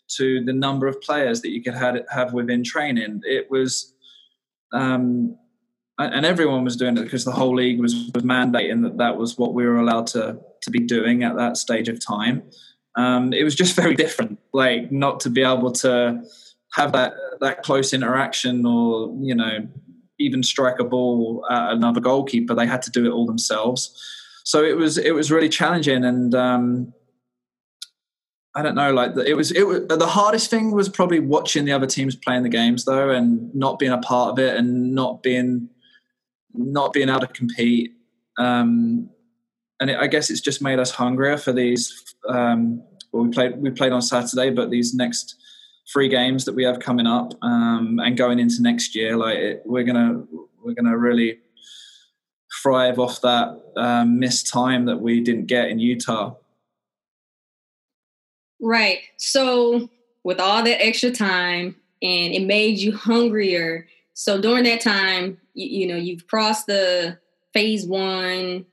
to 0.08 0.44
the 0.44 0.54
number 0.54 0.88
of 0.88 1.02
players 1.02 1.42
that 1.42 1.50
you 1.50 1.62
could 1.62 1.74
have, 1.74 2.00
have 2.10 2.34
within 2.34 2.64
training. 2.64 3.22
It 3.26 3.50
was, 3.50 3.94
um, 4.74 5.38
and 6.00 6.26
everyone 6.26 6.64
was 6.64 6.78
doing 6.78 6.98
it 6.98 7.04
because 7.04 7.26
the 7.26 7.32
whole 7.32 7.56
league 7.56 7.80
was, 7.80 7.94
was 8.14 8.24
mandating 8.24 8.84
that 8.84 8.98
that 8.98 9.18
was 9.18 9.38
what 9.38 9.54
we 9.54 9.66
were 9.66 9.78
allowed 9.78 10.08
to 10.08 10.40
to 10.62 10.72
be 10.72 10.80
doing 10.80 11.24
at 11.24 11.36
that 11.36 11.58
stage 11.58 11.90
of 11.90 12.04
time. 12.04 12.44
Um, 12.96 13.34
it 13.34 13.44
was 13.44 13.56
just 13.56 13.76
very 13.82 13.96
different, 13.96 14.40
like 14.54 14.92
not 14.92 15.20
to 15.22 15.30
be 15.30 15.44
able 15.44 15.72
to 15.74 16.24
have 16.74 16.94
that 16.94 17.14
that 17.42 17.64
close 17.64 17.94
interaction 17.94 18.66
or 18.66 19.16
you 19.22 19.36
know 19.36 19.68
even 20.22 20.44
strike 20.44 20.80
a 20.80 20.84
ball 20.84 21.46
at 21.50 21.72
another 21.72 22.02
goalkeeper. 22.02 22.54
They 22.54 22.66
had 22.66 22.82
to 22.84 22.92
do 22.92 23.06
it 23.06 23.12
all 23.12 23.26
themselves 23.26 23.98
so 24.50 24.64
it 24.64 24.76
was 24.76 24.98
it 24.98 25.14
was 25.14 25.32
really 25.32 25.48
challenging 25.48 26.04
and 26.04 26.34
um, 26.34 26.92
I 28.56 28.64
don't 28.64 28.74
know, 28.74 28.92
like 28.92 29.16
it 29.16 29.36
was 29.36 29.52
it 29.52 29.68
was 29.68 29.86
the 29.86 30.08
hardest 30.08 30.50
thing 30.50 30.72
was 30.72 30.90
probably 30.90 31.20
watching 31.20 31.66
the 31.66 31.72
other 31.72 31.86
teams 31.86 32.16
playing 32.16 32.42
the 32.42 32.50
games 32.50 32.86
though, 32.86 33.12
and 33.12 33.54
not 33.54 33.78
being 33.78 33.92
a 33.92 34.00
part 34.00 34.32
of 34.32 34.40
it, 34.40 34.58
and 34.58 34.96
not 34.96 35.22
being 35.22 35.70
not 36.54 36.94
being 36.94 37.10
able 37.10 37.22
to 37.22 37.28
compete. 37.28 37.94
Um, 38.38 39.10
and 39.80 39.90
it, 39.90 39.98
I 39.98 40.08
guess 40.08 40.30
it's 40.30 40.42
just 40.42 40.62
made 40.62 40.80
us 40.80 40.92
hungrier 40.92 41.38
for 41.38 41.54
these. 41.54 42.16
Um, 42.28 42.84
well, 43.12 43.24
we 43.24 43.30
played 43.30 43.58
we 43.58 43.72
played 43.72 43.92
on 43.92 44.02
Saturday, 44.02 44.52
but 44.52 44.70
these 44.70 44.94
next 44.94 45.36
three 45.92 46.10
games 46.10 46.46
that 46.46 46.54
we 46.54 46.64
have 46.64 46.80
coming 46.80 47.08
up 47.08 47.34
um, 47.42 48.00
and 48.04 48.18
going 48.18 48.40
into 48.40 48.62
next 48.62 48.96
year, 48.96 49.18
like 49.18 49.38
it, 49.38 49.64
we're 49.66 49.84
gonna 49.84 50.24
we're 50.64 50.74
gonna 50.74 50.98
really 50.98 51.40
thrive 52.62 53.00
off 53.00 53.22
that 53.22 53.62
um, 53.78 54.20
missed 54.20 54.52
time 54.52 54.86
that 54.86 54.98
we 54.98 55.22
didn't 55.22 55.46
get 55.46 55.70
in 55.70 55.80
Utah. 55.80 56.36
Right. 58.62 59.00
So, 59.18 59.90
with 60.24 60.40
all 60.40 60.64
that 60.64 60.84
extra 60.84 61.12
time, 61.12 61.76
and 62.02 62.34
it 62.34 62.46
made 62.46 62.78
you 62.80 62.96
hungrier. 62.96 63.88
So 64.14 64.42
during 64.42 64.64
that 64.66 64.82
time, 64.82 65.38
you, 65.60 65.82
you 65.82 65.88
know, 65.88 65.96
you've 65.96 66.28
crossed 66.28 66.68
the 66.68 67.18
phase 67.54 67.86
one, 67.86 68.66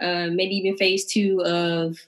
uh, 0.00 0.28
maybe 0.30 0.56
even 0.56 0.76
phase 0.76 1.04
two 1.04 1.42
of 1.44 1.98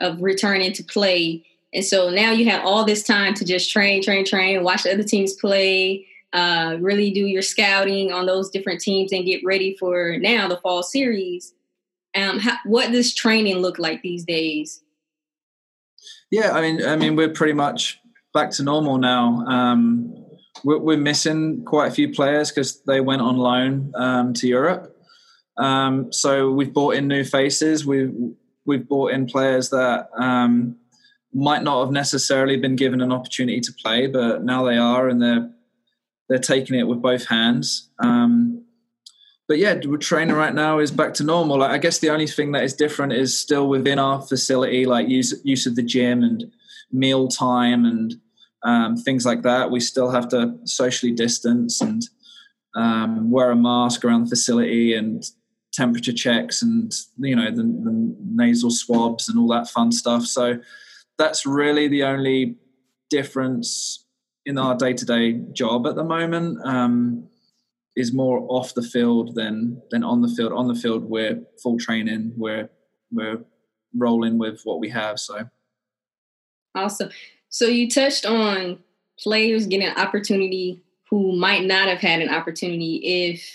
of 0.00 0.20
returning 0.20 0.72
to 0.72 0.82
play. 0.82 1.44
And 1.74 1.84
so 1.84 2.10
now 2.10 2.32
you 2.32 2.44
have 2.50 2.64
all 2.64 2.84
this 2.84 3.02
time 3.02 3.34
to 3.34 3.44
just 3.44 3.70
train, 3.70 4.02
train, 4.02 4.24
train, 4.24 4.62
watch 4.62 4.82
the 4.82 4.92
other 4.92 5.04
teams 5.04 5.34
play, 5.34 6.06
uh, 6.32 6.76
really 6.80 7.10
do 7.10 7.26
your 7.26 7.42
scouting 7.42 8.12
on 8.12 8.26
those 8.26 8.50
different 8.50 8.80
teams 8.80 9.12
and 9.12 9.24
get 9.24 9.42
ready 9.44 9.76
for 9.78 10.16
now 10.18 10.48
the 10.48 10.56
fall 10.56 10.82
series. 10.82 11.54
Um, 12.14 12.40
how, 12.40 12.56
what 12.66 12.92
does 12.92 13.14
training 13.14 13.58
look 13.58 13.78
like 13.78 14.02
these 14.02 14.24
days? 14.24 14.82
Yeah, 16.30 16.52
I 16.52 16.60
mean, 16.60 16.84
I 16.84 16.96
mean, 16.96 17.16
we're 17.16 17.30
pretty 17.30 17.52
much 17.52 18.00
back 18.34 18.50
to 18.52 18.62
normal 18.62 18.98
now. 18.98 19.44
Um, 19.46 20.21
we're, 20.64 20.78
we're, 20.78 20.96
missing 20.96 21.64
quite 21.64 21.88
a 21.88 21.94
few 21.94 22.12
players 22.12 22.50
because 22.50 22.82
they 22.82 23.00
went 23.00 23.22
on 23.22 23.36
loan 23.36 23.92
um, 23.96 24.34
to 24.34 24.46
Europe. 24.46 24.96
Um, 25.56 26.12
so 26.12 26.50
we've 26.50 26.72
brought 26.72 26.94
in 26.94 27.08
new 27.08 27.24
faces. 27.24 27.84
We've 27.84 28.14
we've 28.64 28.88
brought 28.88 29.12
in 29.12 29.26
players 29.26 29.70
that 29.70 30.08
um, 30.16 30.76
might 31.32 31.62
not 31.62 31.84
have 31.84 31.92
necessarily 31.92 32.56
been 32.56 32.76
given 32.76 33.00
an 33.00 33.12
opportunity 33.12 33.60
to 33.60 33.72
play, 33.72 34.06
but 34.06 34.44
now 34.44 34.64
they 34.64 34.76
are, 34.76 35.08
and 35.08 35.20
they're 35.20 35.50
they're 36.28 36.38
taking 36.38 36.78
it 36.78 36.86
with 36.86 37.02
both 37.02 37.26
hands. 37.26 37.90
Um, 37.98 38.64
but 39.48 39.58
yeah, 39.58 39.78
we're 39.84 39.98
training 39.98 40.34
right 40.34 40.54
now 40.54 40.78
is 40.78 40.90
back 40.90 41.14
to 41.14 41.24
normal. 41.24 41.58
Like, 41.58 41.72
I 41.72 41.78
guess 41.78 41.98
the 41.98 42.10
only 42.10 42.26
thing 42.26 42.52
that 42.52 42.64
is 42.64 42.72
different 42.72 43.12
is 43.12 43.38
still 43.38 43.68
within 43.68 43.98
our 43.98 44.22
facility, 44.22 44.86
like 44.86 45.08
use 45.08 45.34
use 45.44 45.66
of 45.66 45.76
the 45.76 45.82
gym 45.82 46.22
and 46.22 46.50
meal 46.90 47.28
time 47.28 47.84
and 47.84 48.14
um, 48.64 48.96
things 48.96 49.26
like 49.26 49.42
that. 49.42 49.70
We 49.70 49.80
still 49.80 50.10
have 50.10 50.28
to 50.28 50.58
socially 50.64 51.12
distance 51.12 51.80
and 51.80 52.02
um, 52.74 53.30
wear 53.30 53.50
a 53.50 53.56
mask 53.56 54.04
around 54.04 54.24
the 54.24 54.30
facility 54.30 54.94
and 54.94 55.24
temperature 55.72 56.12
checks 56.12 56.60
and 56.60 56.92
you 57.18 57.34
know 57.34 57.50
the, 57.50 57.62
the 57.62 58.16
nasal 58.20 58.70
swabs 58.70 59.28
and 59.28 59.38
all 59.38 59.48
that 59.48 59.68
fun 59.68 59.90
stuff. 59.92 60.24
So 60.24 60.58
that's 61.18 61.46
really 61.46 61.88
the 61.88 62.04
only 62.04 62.56
difference 63.10 64.06
in 64.44 64.58
our 64.58 64.76
day 64.76 64.92
to 64.92 65.04
day 65.04 65.32
job 65.52 65.86
at 65.86 65.94
the 65.94 66.04
moment 66.04 66.58
um, 66.64 67.28
is 67.96 68.12
more 68.12 68.40
off 68.48 68.74
the 68.74 68.82
field 68.82 69.34
than 69.34 69.80
than 69.90 70.04
on 70.04 70.22
the 70.22 70.28
field. 70.28 70.52
On 70.52 70.68
the 70.68 70.74
field, 70.74 71.04
we're 71.04 71.42
full 71.62 71.78
training. 71.78 72.32
We're 72.36 72.70
we're 73.10 73.44
rolling 73.94 74.38
with 74.38 74.62
what 74.64 74.80
we 74.80 74.88
have. 74.90 75.18
So 75.18 75.48
awesome. 76.74 77.10
So 77.52 77.66
you 77.66 77.88
touched 77.88 78.24
on 78.24 78.78
players 79.18 79.66
getting 79.66 79.86
an 79.86 79.96
opportunity 79.96 80.82
who 81.10 81.36
might 81.36 81.64
not 81.64 81.86
have 81.86 81.98
had 81.98 82.22
an 82.22 82.30
opportunity 82.34 82.96
if 82.96 83.46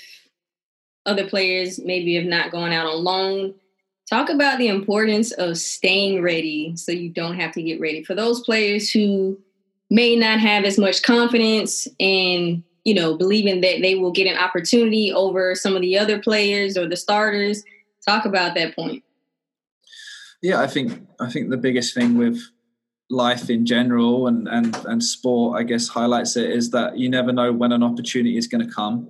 other 1.07 1.27
players 1.27 1.79
maybe 1.79 2.13
have 2.13 2.25
not 2.25 2.51
gone 2.51 2.71
out 2.71 2.85
on 2.85 3.03
loan. 3.03 3.55
Talk 4.07 4.29
about 4.29 4.59
the 4.59 4.67
importance 4.67 5.31
of 5.31 5.57
staying 5.57 6.21
ready 6.21 6.73
so 6.75 6.91
you 6.91 7.09
don't 7.09 7.39
have 7.39 7.51
to 7.53 7.63
get 7.63 7.81
ready. 7.81 8.03
For 8.03 8.13
those 8.13 8.41
players 8.41 8.91
who 8.91 9.39
may 9.89 10.15
not 10.15 10.39
have 10.39 10.63
as 10.63 10.77
much 10.77 11.01
confidence 11.01 11.87
and 11.99 12.63
you 12.83 12.93
know 12.93 13.17
believing 13.17 13.61
that 13.61 13.81
they 13.81 13.95
will 13.95 14.11
get 14.11 14.27
an 14.27 14.37
opportunity 14.37 15.11
over 15.11 15.55
some 15.55 15.75
of 15.75 15.81
the 15.81 15.97
other 15.97 16.19
players 16.19 16.77
or 16.77 16.87
the 16.87 16.95
starters 16.95 17.63
talk 18.05 18.25
about 18.25 18.53
that 18.55 18.75
point 18.75 19.03
yeah 20.41 20.61
i 20.61 20.67
think 20.67 21.05
i 21.19 21.29
think 21.29 21.49
the 21.49 21.57
biggest 21.57 21.93
thing 21.93 22.17
with 22.17 22.39
life 23.09 23.49
in 23.49 23.65
general 23.65 24.27
and 24.27 24.47
and 24.49 24.75
and 24.85 25.01
sport 25.01 25.57
i 25.57 25.63
guess 25.63 25.87
highlights 25.87 26.35
it 26.35 26.49
is 26.49 26.71
that 26.71 26.97
you 26.97 27.09
never 27.09 27.31
know 27.31 27.53
when 27.53 27.71
an 27.71 27.81
opportunity 27.81 28.37
is 28.37 28.47
going 28.47 28.65
to 28.65 28.73
come 28.73 29.07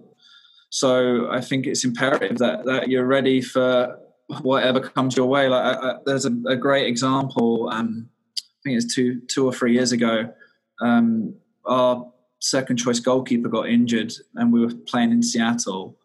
so 0.69 1.29
i 1.31 1.41
think 1.41 1.65
it's 1.65 1.83
imperative 1.83 2.37
that 2.37 2.63
that 2.65 2.89
you're 2.89 3.07
ready 3.07 3.41
for 3.41 3.97
whatever 4.41 4.79
comes 4.79 5.17
your 5.17 5.25
way 5.25 5.47
like 5.47 5.63
I, 5.63 5.89
I, 5.89 5.95
there's 6.05 6.25
a, 6.25 6.31
a, 6.47 6.55
great 6.55 6.85
example 6.85 7.69
um 7.71 8.09
i 8.37 8.59
think 8.63 8.77
it's 8.77 8.93
two 8.93 9.21
two 9.21 9.45
or 9.45 9.53
three 9.53 9.73
years 9.73 9.91
ago 9.91 10.31
um, 10.81 11.35
our 11.65 12.11
second 12.39 12.77
choice 12.77 12.99
goalkeeper 12.99 13.49
got 13.49 13.67
injured 13.67 14.13
and 14.35 14.53
we 14.53 14.61
were 14.61 14.73
playing 14.87 15.11
in 15.11 15.23
Seattle. 15.23 15.97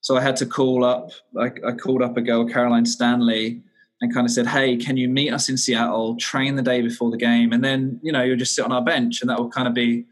So 0.00 0.16
I 0.16 0.20
had 0.20 0.36
to 0.36 0.46
call 0.46 0.84
up, 0.84 1.10
I, 1.38 1.50
I 1.66 1.72
called 1.72 2.02
up 2.02 2.16
a 2.16 2.22
girl, 2.22 2.48
Caroline 2.48 2.86
Stanley, 2.86 3.62
and 4.00 4.12
kind 4.12 4.26
of 4.26 4.30
said, 4.30 4.46
Hey, 4.46 4.76
can 4.76 4.96
you 4.96 5.08
meet 5.08 5.32
us 5.32 5.48
in 5.48 5.56
Seattle, 5.56 6.16
train 6.16 6.56
the 6.56 6.62
day 6.62 6.82
before 6.82 7.10
the 7.10 7.16
game? 7.16 7.52
And 7.52 7.64
then, 7.64 8.00
you 8.02 8.12
know, 8.12 8.22
you'll 8.22 8.36
just 8.36 8.54
sit 8.54 8.64
on 8.64 8.72
our 8.72 8.82
bench 8.82 9.20
and 9.20 9.30
that 9.30 9.38
will 9.38 9.50
kind 9.50 9.68
of 9.68 9.74
be 9.74 10.04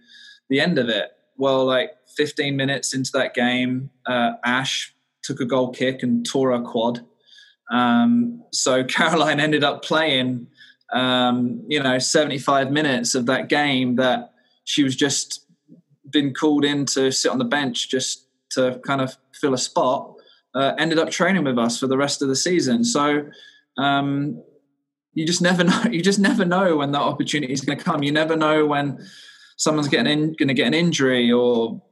the 0.49 0.61
end 0.61 0.79
of 0.79 0.89
it. 0.89 1.11
Well, 1.37 1.65
like 1.65 1.91
15 2.17 2.57
minutes 2.57 2.95
into 2.95 3.11
that 3.15 3.35
game, 3.35 3.91
uh, 4.07 4.33
Ash 4.45 4.95
took 5.23 5.41
a 5.41 5.45
goal 5.45 5.71
kick 5.71 6.03
and 6.03 6.25
tore 6.25 6.53
her 6.53 6.63
quad. 6.63 7.05
Um, 7.71 8.43
so 8.53 8.85
Caroline 8.89 9.41
ended 9.41 9.65
up 9.65 9.85
playing 9.85 10.47
um, 10.95 11.63
you 11.67 11.83
know, 11.83 11.99
75 11.99 12.71
minutes 12.71 13.15
of 13.15 13.27
that 13.27 13.49
game 13.49 13.97
that 13.97 14.33
she 14.65 14.85
was 14.85 14.95
just 14.95 15.45
been 16.11 16.33
called 16.33 16.65
in 16.65 16.87
to 16.87 17.11
sit 17.11 17.31
on 17.31 17.39
the 17.39 17.45
bench 17.45 17.91
just 17.91 18.29
to 18.51 18.81
kind 18.87 19.01
of 19.01 19.17
fill 19.35 19.55
a 19.55 19.59
spot, 19.59 20.15
uh, 20.55 20.75
ended 20.79 20.99
up 20.99 21.11
training 21.11 21.45
with 21.45 21.59
us 21.59 21.79
for 21.79 21.89
the 21.89 21.97
rest 21.97 22.23
of 22.23 22.29
the 22.29 22.37
season. 22.37 22.85
So 22.85 23.25
um, 23.79 24.43
you 25.13 25.27
just 25.27 25.43
never 25.43 25.65
know. 25.65 25.83
You 25.91 26.03
just 26.03 26.19
never 26.19 26.45
know 26.45 26.77
when 26.77 26.93
that 26.93 27.03
opportunity 27.03 27.53
is 27.53 27.61
going 27.61 27.79
to 27.79 27.85
come. 27.85 28.03
You 28.03 28.13
never 28.13 28.37
know 28.37 28.67
when 28.67 29.07
someone's 29.57 29.89
getting 29.89 30.13
in, 30.13 30.33
going 30.35 30.49
to 30.49 30.55
get 30.55 30.67
an 30.67 30.75
injury, 30.75 31.31
or 31.31 31.83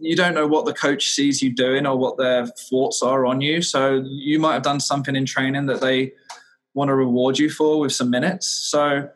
you 0.00 0.16
don't 0.16 0.34
know 0.34 0.46
what 0.46 0.66
the 0.66 0.74
coach 0.74 1.10
sees 1.10 1.42
you 1.42 1.54
doing 1.54 1.86
or 1.86 1.96
what 1.96 2.18
their 2.18 2.46
thoughts 2.46 3.02
are 3.02 3.24
on 3.24 3.40
you. 3.40 3.62
So 3.62 4.04
you 4.06 4.38
might 4.38 4.54
have 4.54 4.62
done 4.62 4.80
something 4.80 5.16
in 5.16 5.24
training 5.24 5.66
that 5.66 5.80
they 5.80 6.12
want 6.74 6.88
to 6.88 6.94
reward 6.94 7.38
you 7.38 7.50
for 7.50 7.80
with 7.80 7.92
some 7.92 8.10
minutes. 8.10 8.46
So 8.46 9.08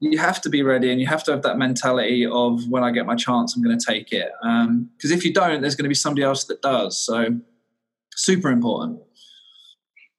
you 0.00 0.18
have 0.18 0.40
to 0.42 0.48
be 0.48 0.62
ready 0.62 0.90
and 0.90 1.00
you 1.00 1.06
have 1.06 1.24
to 1.24 1.32
have 1.32 1.42
that 1.42 1.58
mentality 1.58 2.26
of 2.26 2.68
when 2.68 2.84
I 2.84 2.90
get 2.90 3.06
my 3.06 3.16
chance, 3.16 3.56
I'm 3.56 3.62
going 3.62 3.76
to 3.76 3.84
take 3.84 4.12
it. 4.12 4.30
Because 4.42 5.12
um, 5.12 5.18
if 5.18 5.24
you 5.24 5.32
don't, 5.32 5.60
there's 5.60 5.74
going 5.74 5.84
to 5.84 5.88
be 5.88 5.94
somebody 5.94 6.22
else 6.22 6.44
that 6.44 6.62
does. 6.62 6.98
So 6.98 7.40
super 8.14 8.50
important. 8.50 9.00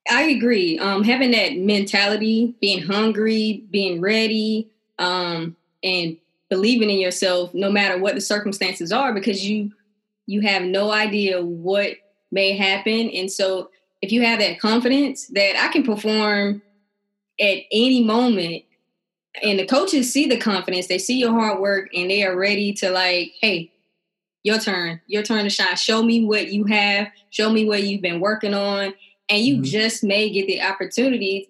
I 0.10 0.24
agree. 0.24 0.78
Um, 0.78 1.04
having 1.04 1.32
that 1.32 1.58
mentality, 1.58 2.56
being 2.62 2.84
hungry, 2.84 3.64
being 3.72 4.02
ready, 4.02 4.70
um, 5.00 5.56
and 5.84 6.18
believing 6.50 6.90
in 6.90 7.00
yourself, 7.00 7.54
no 7.54 7.72
matter 7.72 7.98
what 7.98 8.16
the 8.16 8.22
circumstances 8.22 8.92
are, 8.92 9.14
because 9.14 9.48
you 9.48 9.72
you 10.28 10.42
have 10.42 10.64
no 10.64 10.92
idea 10.92 11.44
what 11.44 11.98
may 12.32 12.56
happen, 12.56 13.10
and 13.10 13.32
so 13.32 13.70
if 14.02 14.12
you 14.12 14.22
have 14.22 14.40
that 14.40 14.60
confidence 14.60 15.28
that 15.28 15.56
I 15.58 15.72
can 15.72 15.84
perform 15.84 16.62
at 17.40 17.58
any 17.72 18.04
moment 18.04 18.64
and 19.42 19.60
the 19.60 19.66
coaches 19.66 20.12
see 20.14 20.28
the 20.28 20.38
confidence, 20.38 20.88
they 20.88 20.98
see 20.98 21.18
your 21.18 21.32
hard 21.32 21.60
work 21.60 21.90
and 21.94 22.10
they 22.10 22.24
are 22.24 22.38
ready 22.38 22.72
to 22.74 22.92
like, 22.92 23.34
hey, 23.42 23.72
your 24.44 24.60
turn, 24.60 25.02
your 25.08 25.24
turn 25.24 25.44
to 25.44 25.50
shine. 25.50 25.76
Show 25.76 26.04
me 26.04 26.24
what 26.24 26.50
you 26.50 26.66
have, 26.66 27.08
show 27.32 27.50
me 27.50 27.66
what 27.66 27.84
you've 27.84 28.02
been 28.02 28.20
working 28.20 28.54
on. 28.54 28.94
And 29.30 29.44
you 29.44 29.56
mm-hmm. 29.56 29.64
just 29.64 30.04
may 30.04 30.30
get 30.30 30.48
the 30.48 30.62
opportunity 30.62 31.50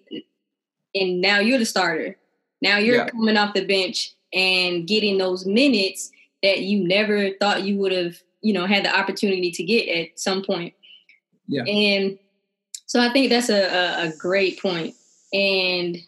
and 0.94 1.20
now 1.20 1.38
you're 1.38 1.58
the 1.58 1.66
starter. 1.66 2.16
Now 2.62 2.78
you're 2.78 2.96
yeah. 2.96 3.08
coming 3.08 3.36
off 3.36 3.54
the 3.54 3.66
bench 3.66 4.14
and 4.32 4.86
getting 4.86 5.18
those 5.18 5.46
minutes 5.46 6.10
that 6.42 6.60
you 6.60 6.86
never 6.86 7.30
thought 7.40 7.64
you 7.64 7.76
would 7.78 7.92
have, 7.92 8.16
you 8.40 8.52
know, 8.52 8.66
had 8.66 8.84
the 8.84 8.96
opportunity 8.96 9.50
to 9.50 9.62
get 9.62 9.88
at 9.88 10.18
some 10.18 10.42
point. 10.42 10.74
Yeah. 11.46 11.64
And 11.64 12.18
so 12.86 13.00
I 13.00 13.12
think 13.12 13.30
that's 13.30 13.50
a, 13.50 13.64
a, 13.64 14.08
a 14.08 14.16
great 14.16 14.60
point. 14.60 14.94
And 15.32 15.98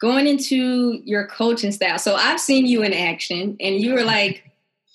going 0.00 0.26
into 0.26 1.00
your 1.04 1.26
coaching 1.26 1.72
style. 1.72 1.98
So 1.98 2.14
I've 2.14 2.40
seen 2.40 2.66
you 2.66 2.82
in 2.82 2.92
action 2.92 3.56
and 3.60 3.80
you 3.80 3.94
were 3.94 4.04
like 4.04 4.45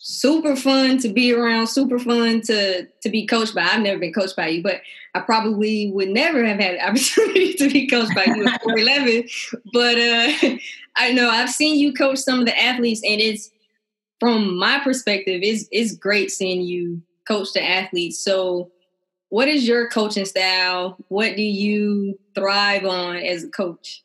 super 0.03 0.55
fun 0.55 0.97
to 0.97 1.09
be 1.09 1.31
around, 1.31 1.67
super 1.67 1.99
fun 1.99 2.41
to 2.41 2.87
to 3.01 3.09
be 3.09 3.25
coached 3.25 3.55
by. 3.55 3.61
I've 3.61 3.81
never 3.81 3.99
been 3.99 4.13
coached 4.13 4.35
by 4.35 4.47
you, 4.47 4.63
but 4.63 4.81
I 5.13 5.19
probably 5.19 5.91
would 5.91 6.09
never 6.09 6.43
have 6.43 6.59
had 6.59 6.75
the 6.75 6.85
opportunity 6.87 7.53
to 7.53 7.69
be 7.69 7.87
coached 7.87 8.15
by 8.15 8.25
you 8.25 8.45
at 8.45 8.61
411. 8.63 9.29
But 9.71 9.97
uh, 9.97 10.57
I 10.95 11.13
know 11.13 11.29
I've 11.29 11.49
seen 11.49 11.79
you 11.79 11.93
coach 11.93 12.17
some 12.17 12.39
of 12.39 12.45
the 12.45 12.59
athletes 12.59 13.01
and 13.03 13.21
it's 13.21 13.51
from 14.19 14.57
my 14.57 14.79
perspective, 14.79 15.41
it's, 15.43 15.67
it's 15.71 15.95
great 15.95 16.29
seeing 16.29 16.61
you 16.61 17.01
coach 17.27 17.53
the 17.53 17.63
athletes. 17.63 18.23
So 18.23 18.71
what 19.29 19.47
is 19.47 19.67
your 19.67 19.89
coaching 19.89 20.25
style? 20.25 20.95
What 21.07 21.35
do 21.35 21.41
you 21.41 22.19
thrive 22.35 22.85
on 22.85 23.15
as 23.15 23.43
a 23.43 23.49
coach? 23.49 24.03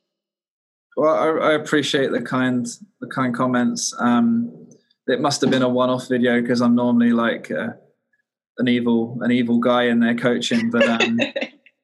Well, 0.97 1.15
I, 1.15 1.51
I 1.51 1.53
appreciate 1.53 2.13
the 2.13 2.23
kind 2.23 2.67
the 3.03 3.09
kind 3.09 3.35
comments. 3.35 3.95
Um, 3.99 4.66
it 5.07 5.21
must 5.21 5.41
have 5.41 5.51
been 5.51 5.63
a 5.63 5.69
one-off 5.69 6.09
video 6.09 6.41
because 6.41 6.61
I'm 6.61 6.75
normally 6.75 7.13
like 7.13 7.51
uh, 7.51 7.69
an 8.59 8.69
evil 8.69 9.19
an 9.23 9.31
evil 9.31 9.59
guy 9.59 9.85
in 9.85 10.01
there 10.01 10.17
coaching, 10.17 10.71
but. 10.71 10.89
Um, 10.89 11.21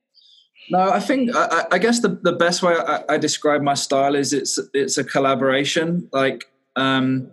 no, 0.70 0.90
I 0.90 1.00
think 1.00 1.34
I, 1.34 1.66
I, 1.72 1.78
guess 1.78 2.00
the, 2.00 2.20
the 2.22 2.32
best 2.32 2.62
way 2.62 2.74
I, 2.74 3.02
I, 3.08 3.18
describe 3.18 3.62
my 3.62 3.74
style 3.74 4.14
is 4.14 4.32
it's 4.32 4.58
it's 4.72 4.98
a 4.98 5.04
collaboration. 5.04 6.08
Like 6.12 6.44
um, 6.76 7.30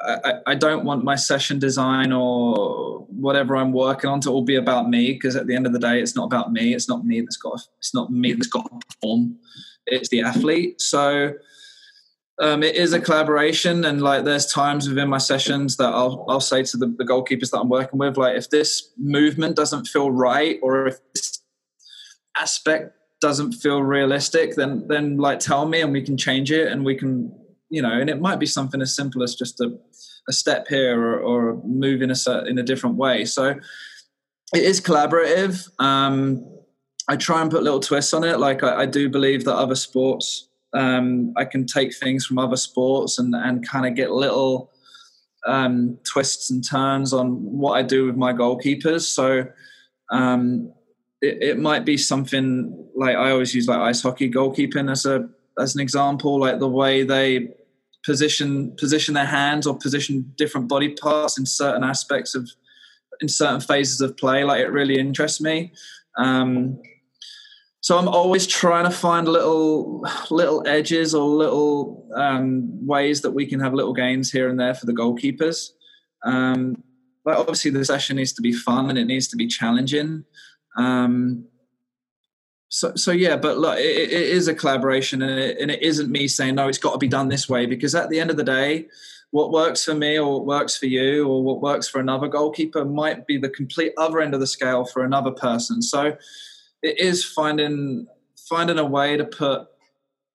I, 0.00 0.34
I 0.46 0.54
don't 0.54 0.84
want 0.84 1.04
my 1.04 1.16
session 1.16 1.58
design 1.58 2.12
or 2.12 3.06
whatever 3.08 3.56
I'm 3.56 3.72
working 3.72 4.10
on 4.10 4.20
to 4.22 4.30
all 4.30 4.44
be 4.44 4.56
about 4.56 4.88
me 4.88 5.12
because 5.12 5.36
at 5.36 5.46
the 5.46 5.54
end 5.54 5.66
of 5.66 5.72
the 5.72 5.78
day, 5.78 6.00
it's 6.00 6.16
not 6.16 6.24
about 6.24 6.52
me. 6.52 6.74
It's 6.74 6.88
not 6.88 7.04
me 7.04 7.20
that's 7.20 7.36
got. 7.36 7.60
It's 7.78 7.94
not 7.94 8.10
me 8.10 8.32
that's 8.32 8.48
got 8.48 8.68
to 8.68 8.86
perform. 8.86 9.36
It's 9.86 10.08
the 10.08 10.22
athlete. 10.22 10.80
So 10.80 11.34
um, 12.40 12.62
it 12.62 12.74
is 12.74 12.92
a 12.92 13.00
collaboration, 13.00 13.84
and 13.84 14.02
like 14.02 14.24
there's 14.24 14.46
times 14.46 14.88
within 14.88 15.08
my 15.08 15.18
sessions 15.18 15.76
that 15.76 15.92
I'll 15.92 16.24
I'll 16.28 16.40
say 16.40 16.62
to 16.64 16.76
the, 16.76 16.86
the 16.98 17.04
goalkeepers 17.04 17.50
that 17.50 17.60
I'm 17.60 17.68
working 17.68 17.98
with, 17.98 18.16
like 18.16 18.36
if 18.36 18.50
this 18.50 18.90
movement 18.98 19.56
doesn't 19.56 19.86
feel 19.86 20.10
right, 20.10 20.58
or 20.62 20.86
if 20.86 20.98
this 21.14 21.42
aspect 22.38 22.92
doesn't 23.20 23.52
feel 23.52 23.82
realistic, 23.82 24.56
then 24.56 24.86
then 24.88 25.16
like 25.18 25.38
tell 25.38 25.66
me 25.66 25.80
and 25.80 25.92
we 25.92 26.02
can 26.02 26.16
change 26.16 26.50
it 26.50 26.70
and 26.70 26.84
we 26.84 26.96
can 26.96 27.32
you 27.74 27.82
know, 27.82 27.90
and 27.90 28.08
it 28.08 28.20
might 28.20 28.38
be 28.38 28.46
something 28.46 28.80
as 28.80 28.94
simple 28.94 29.22
as 29.22 29.34
just 29.34 29.60
a, 29.60 29.76
a 30.28 30.32
step 30.32 30.68
here 30.68 30.96
or, 30.96 31.18
or 31.18 31.62
move 31.64 32.02
in 32.02 32.10
a 32.10 32.14
set, 32.14 32.46
in 32.46 32.56
a 32.56 32.62
different 32.62 32.94
way. 32.94 33.24
So 33.24 33.50
it 34.54 34.62
is 34.62 34.80
collaborative. 34.80 35.68
Um, 35.80 36.46
I 37.08 37.16
try 37.16 37.42
and 37.42 37.50
put 37.50 37.64
little 37.64 37.80
twists 37.80 38.14
on 38.14 38.22
it. 38.22 38.38
Like 38.38 38.62
I, 38.62 38.82
I 38.82 38.86
do 38.86 39.08
believe 39.08 39.44
that 39.44 39.56
other 39.56 39.74
sports, 39.74 40.48
um, 40.74 41.32
I 41.36 41.44
can 41.44 41.66
take 41.66 41.94
things 41.94 42.26
from 42.26 42.38
other 42.38 42.56
sports 42.56 43.18
and 43.18 43.34
and 43.34 43.66
kind 43.66 43.86
of 43.86 43.94
get 43.94 44.10
little 44.10 44.70
um, 45.46 45.98
twists 46.10 46.50
and 46.50 46.66
turns 46.66 47.12
on 47.12 47.36
what 47.42 47.72
I 47.72 47.82
do 47.82 48.06
with 48.06 48.16
my 48.16 48.32
goalkeepers. 48.32 49.02
So 49.02 49.46
um, 50.10 50.72
it, 51.20 51.42
it, 51.42 51.58
might 51.58 51.84
be 51.84 51.96
something 51.96 52.88
like 52.94 53.16
I 53.16 53.30
always 53.30 53.54
use 53.54 53.68
like 53.68 53.78
ice 53.78 54.02
hockey 54.02 54.30
goalkeeping 54.30 54.90
as 54.90 55.06
a 55.06 55.28
as 55.58 55.74
an 55.74 55.80
example, 55.80 56.40
like 56.40 56.58
the 56.58 56.68
way 56.68 57.02
they 57.04 57.54
position 58.04 58.74
position 58.76 59.14
their 59.14 59.26
hands 59.26 59.66
or 59.66 59.78
position 59.78 60.32
different 60.36 60.68
body 60.68 60.90
parts 60.90 61.38
in 61.38 61.46
certain 61.46 61.84
aspects 61.84 62.34
of 62.34 62.50
in 63.20 63.28
certain 63.28 63.60
phases 63.60 64.00
of 64.00 64.16
play. 64.16 64.44
Like 64.44 64.60
it 64.60 64.68
really 64.68 64.98
interests 64.98 65.40
me. 65.40 65.72
Um, 66.18 66.80
so 67.84 67.98
I'm 67.98 68.08
always 68.08 68.46
trying 68.46 68.84
to 68.84 68.90
find 68.90 69.28
little 69.28 70.02
little 70.30 70.66
edges 70.66 71.14
or 71.14 71.28
little 71.28 72.08
um, 72.14 72.86
ways 72.86 73.20
that 73.20 73.32
we 73.32 73.44
can 73.44 73.60
have 73.60 73.74
little 73.74 73.92
gains 73.92 74.32
here 74.32 74.48
and 74.48 74.58
there 74.58 74.72
for 74.72 74.86
the 74.86 74.94
goalkeepers. 74.94 75.68
Um, 76.24 76.82
but 77.26 77.36
obviously, 77.36 77.72
the 77.72 77.84
session 77.84 78.16
needs 78.16 78.32
to 78.32 78.40
be 78.40 78.54
fun 78.54 78.88
and 78.88 78.98
it 78.98 79.04
needs 79.04 79.28
to 79.28 79.36
be 79.36 79.46
challenging. 79.46 80.24
Um, 80.78 81.44
so, 82.70 82.94
so 82.94 83.12
yeah, 83.12 83.36
but 83.36 83.58
look, 83.58 83.76
it, 83.78 83.82
it 83.84 84.12
is 84.12 84.48
a 84.48 84.54
collaboration, 84.54 85.20
and 85.20 85.38
it, 85.38 85.58
and 85.60 85.70
it 85.70 85.82
isn't 85.82 86.10
me 86.10 86.26
saying 86.26 86.54
no, 86.54 86.68
it's 86.68 86.78
got 86.78 86.92
to 86.92 86.98
be 86.98 87.06
done 87.06 87.28
this 87.28 87.50
way. 87.50 87.66
Because 87.66 87.94
at 87.94 88.08
the 88.08 88.18
end 88.18 88.30
of 88.30 88.38
the 88.38 88.44
day, 88.44 88.86
what 89.30 89.52
works 89.52 89.84
for 89.84 89.94
me 89.94 90.18
or 90.18 90.32
what 90.32 90.46
works 90.46 90.74
for 90.74 90.86
you 90.86 91.28
or 91.28 91.44
what 91.44 91.60
works 91.60 91.86
for 91.86 92.00
another 92.00 92.28
goalkeeper 92.28 92.86
might 92.86 93.26
be 93.26 93.36
the 93.36 93.50
complete 93.50 93.92
other 93.98 94.22
end 94.22 94.32
of 94.32 94.40
the 94.40 94.46
scale 94.46 94.86
for 94.86 95.04
another 95.04 95.32
person. 95.32 95.82
So 95.82 96.16
it 96.84 97.00
is 97.00 97.24
finding 97.24 98.06
finding 98.36 98.78
a 98.78 98.84
way 98.84 99.16
to 99.16 99.24
put 99.24 99.66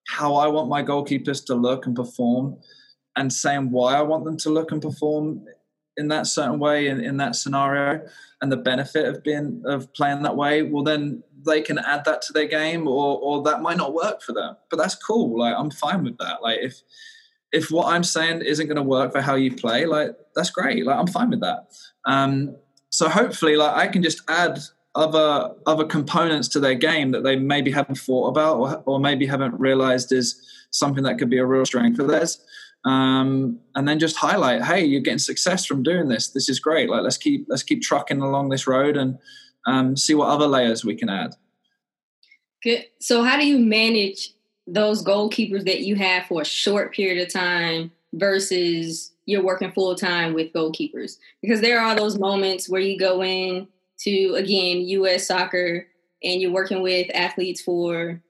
how 0.07 0.33
I 0.35 0.47
want 0.47 0.67
my 0.67 0.81
goalkeepers 0.83 1.45
to 1.45 1.53
look 1.53 1.85
and 1.85 1.95
perform 1.95 2.57
and 3.15 3.31
saying 3.31 3.69
why 3.69 3.95
I 3.95 4.01
want 4.01 4.25
them 4.25 4.35
to 4.37 4.49
look 4.49 4.71
and 4.71 4.81
perform 4.81 5.45
in 5.95 6.07
that 6.07 6.25
certain 6.25 6.57
way 6.57 6.87
in, 6.87 7.03
in 7.03 7.17
that 7.17 7.35
scenario 7.35 8.01
and 8.41 8.51
the 8.51 8.57
benefit 8.57 9.05
of 9.05 9.23
being 9.23 9.61
of 9.65 9.93
playing 9.93 10.23
that 10.23 10.35
way. 10.35 10.63
Well 10.63 10.83
then 10.83 11.23
they 11.45 11.61
can 11.61 11.77
add 11.77 12.03
that 12.05 12.23
to 12.23 12.33
their 12.33 12.47
game 12.47 12.87
or 12.87 13.19
or 13.19 13.43
that 13.43 13.61
might 13.61 13.77
not 13.77 13.93
work 13.93 14.23
for 14.23 14.33
them. 14.33 14.55
But 14.71 14.77
that's 14.77 14.95
cool. 14.95 15.37
Like 15.37 15.53
i'm 15.55 15.69
fine 15.69 16.03
with 16.03 16.17
that. 16.17 16.41
Like 16.41 16.59
if 16.61 16.81
if 17.51 17.69
what 17.69 17.93
i'm 17.93 18.03
saying 18.03 18.41
isn't 18.41 18.67
going 18.67 18.75
to 18.77 18.83
work 18.83 19.11
for 19.11 19.21
how 19.21 19.35
you 19.35 19.55
play 19.55 19.85
like 19.85 20.15
that's 20.35 20.49
great. 20.49 20.83
Like 20.83 20.97
i'm 20.97 21.07
fine 21.07 21.29
with 21.29 21.41
that. 21.41 21.67
Um 22.05 22.55
so 22.89 23.07
hopefully 23.07 23.55
like 23.55 23.75
i 23.75 23.87
can 23.87 24.01
just 24.01 24.21
add 24.27 24.59
other 24.95 25.53
other 25.65 25.85
components 25.85 26.47
to 26.49 26.59
their 26.59 26.75
game 26.75 27.11
that 27.11 27.23
they 27.23 27.35
maybe 27.35 27.71
haven't 27.71 27.97
thought 27.97 28.27
about 28.27 28.57
or, 28.57 28.83
or 28.85 28.99
maybe 28.99 29.25
haven't 29.25 29.59
realized 29.59 30.11
is 30.11 30.41
something 30.71 31.03
that 31.03 31.17
could 31.17 31.29
be 31.29 31.37
a 31.37 31.45
real 31.45 31.65
strength 31.65 31.99
of 31.99 32.07
theirs. 32.07 32.43
Um, 32.85 33.59
and 33.75 33.87
then 33.87 33.99
just 33.99 34.15
highlight 34.15 34.63
hey 34.63 34.85
you're 34.85 35.01
getting 35.01 35.19
success 35.19 35.65
from 35.65 35.83
doing 35.83 36.07
this. 36.07 36.29
This 36.29 36.49
is 36.49 36.59
great. 36.59 36.89
Like 36.89 37.03
let's 37.03 37.17
keep 37.17 37.45
let's 37.49 37.63
keep 37.63 37.81
trucking 37.81 38.21
along 38.21 38.49
this 38.49 38.67
road 38.67 38.97
and 38.97 39.17
um, 39.67 39.95
see 39.95 40.15
what 40.15 40.29
other 40.29 40.47
layers 40.47 40.83
we 40.83 40.95
can 40.95 41.09
add. 41.09 41.35
Good. 42.63 42.85
So 42.99 43.23
how 43.23 43.37
do 43.37 43.45
you 43.45 43.59
manage 43.59 44.31
those 44.65 45.03
goalkeepers 45.03 45.65
that 45.65 45.81
you 45.81 45.95
have 45.95 46.25
for 46.25 46.41
a 46.41 46.45
short 46.45 46.93
period 46.93 47.25
of 47.25 47.31
time 47.31 47.91
versus 48.13 49.11
you're 49.25 49.43
working 49.43 49.71
full 49.71 49.95
time 49.95 50.33
with 50.33 50.51
goalkeepers? 50.51 51.17
Because 51.41 51.61
there 51.61 51.79
are 51.79 51.95
those 51.95 52.17
moments 52.17 52.67
where 52.67 52.81
you 52.81 52.97
go 52.97 53.23
in 53.23 53.67
to 53.99 54.33
again 54.35 54.81
US 54.81 55.27
soccer 55.27 55.87
and 56.23 56.41
you're 56.41 56.51
working 56.51 56.81
with 56.81 57.09
athletes 57.13 57.61
for 57.61 58.21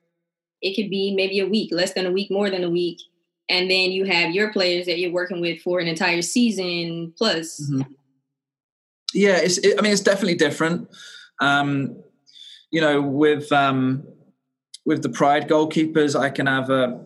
it 0.62 0.76
could 0.76 0.90
be 0.90 1.14
maybe 1.16 1.40
a 1.40 1.48
week, 1.48 1.72
less 1.72 1.94
than 1.94 2.06
a 2.06 2.12
week, 2.12 2.30
more 2.30 2.50
than 2.50 2.64
a 2.64 2.70
week. 2.70 3.00
And 3.48 3.70
then 3.70 3.92
you 3.92 4.06
have 4.06 4.36
your 4.36 4.52
players 4.52 4.86
that 4.86 5.00
you're 5.00 5.12
working 5.12 5.42
with 5.42 5.62
for 5.62 5.80
an 5.80 5.88
entire 5.88 6.22
season 6.22 7.14
plus. 7.18 7.62
Mm-hmm. 7.62 7.94
Yeah, 9.14 9.38
it's. 9.38 9.58
It, 9.58 9.80
I 9.80 9.82
mean, 9.82 9.92
it's 9.92 10.02
definitely 10.02 10.36
different. 10.36 10.88
Um, 11.42 12.04
you 12.70 12.80
know, 12.80 13.02
with 13.02 13.52
um, 13.52 14.04
with 14.86 15.02
the 15.02 15.10
Pride 15.10 15.50
goalkeepers, 15.50 16.20
I 16.20 16.30
can 16.30 16.46
have 16.46 16.70
a 16.70 17.04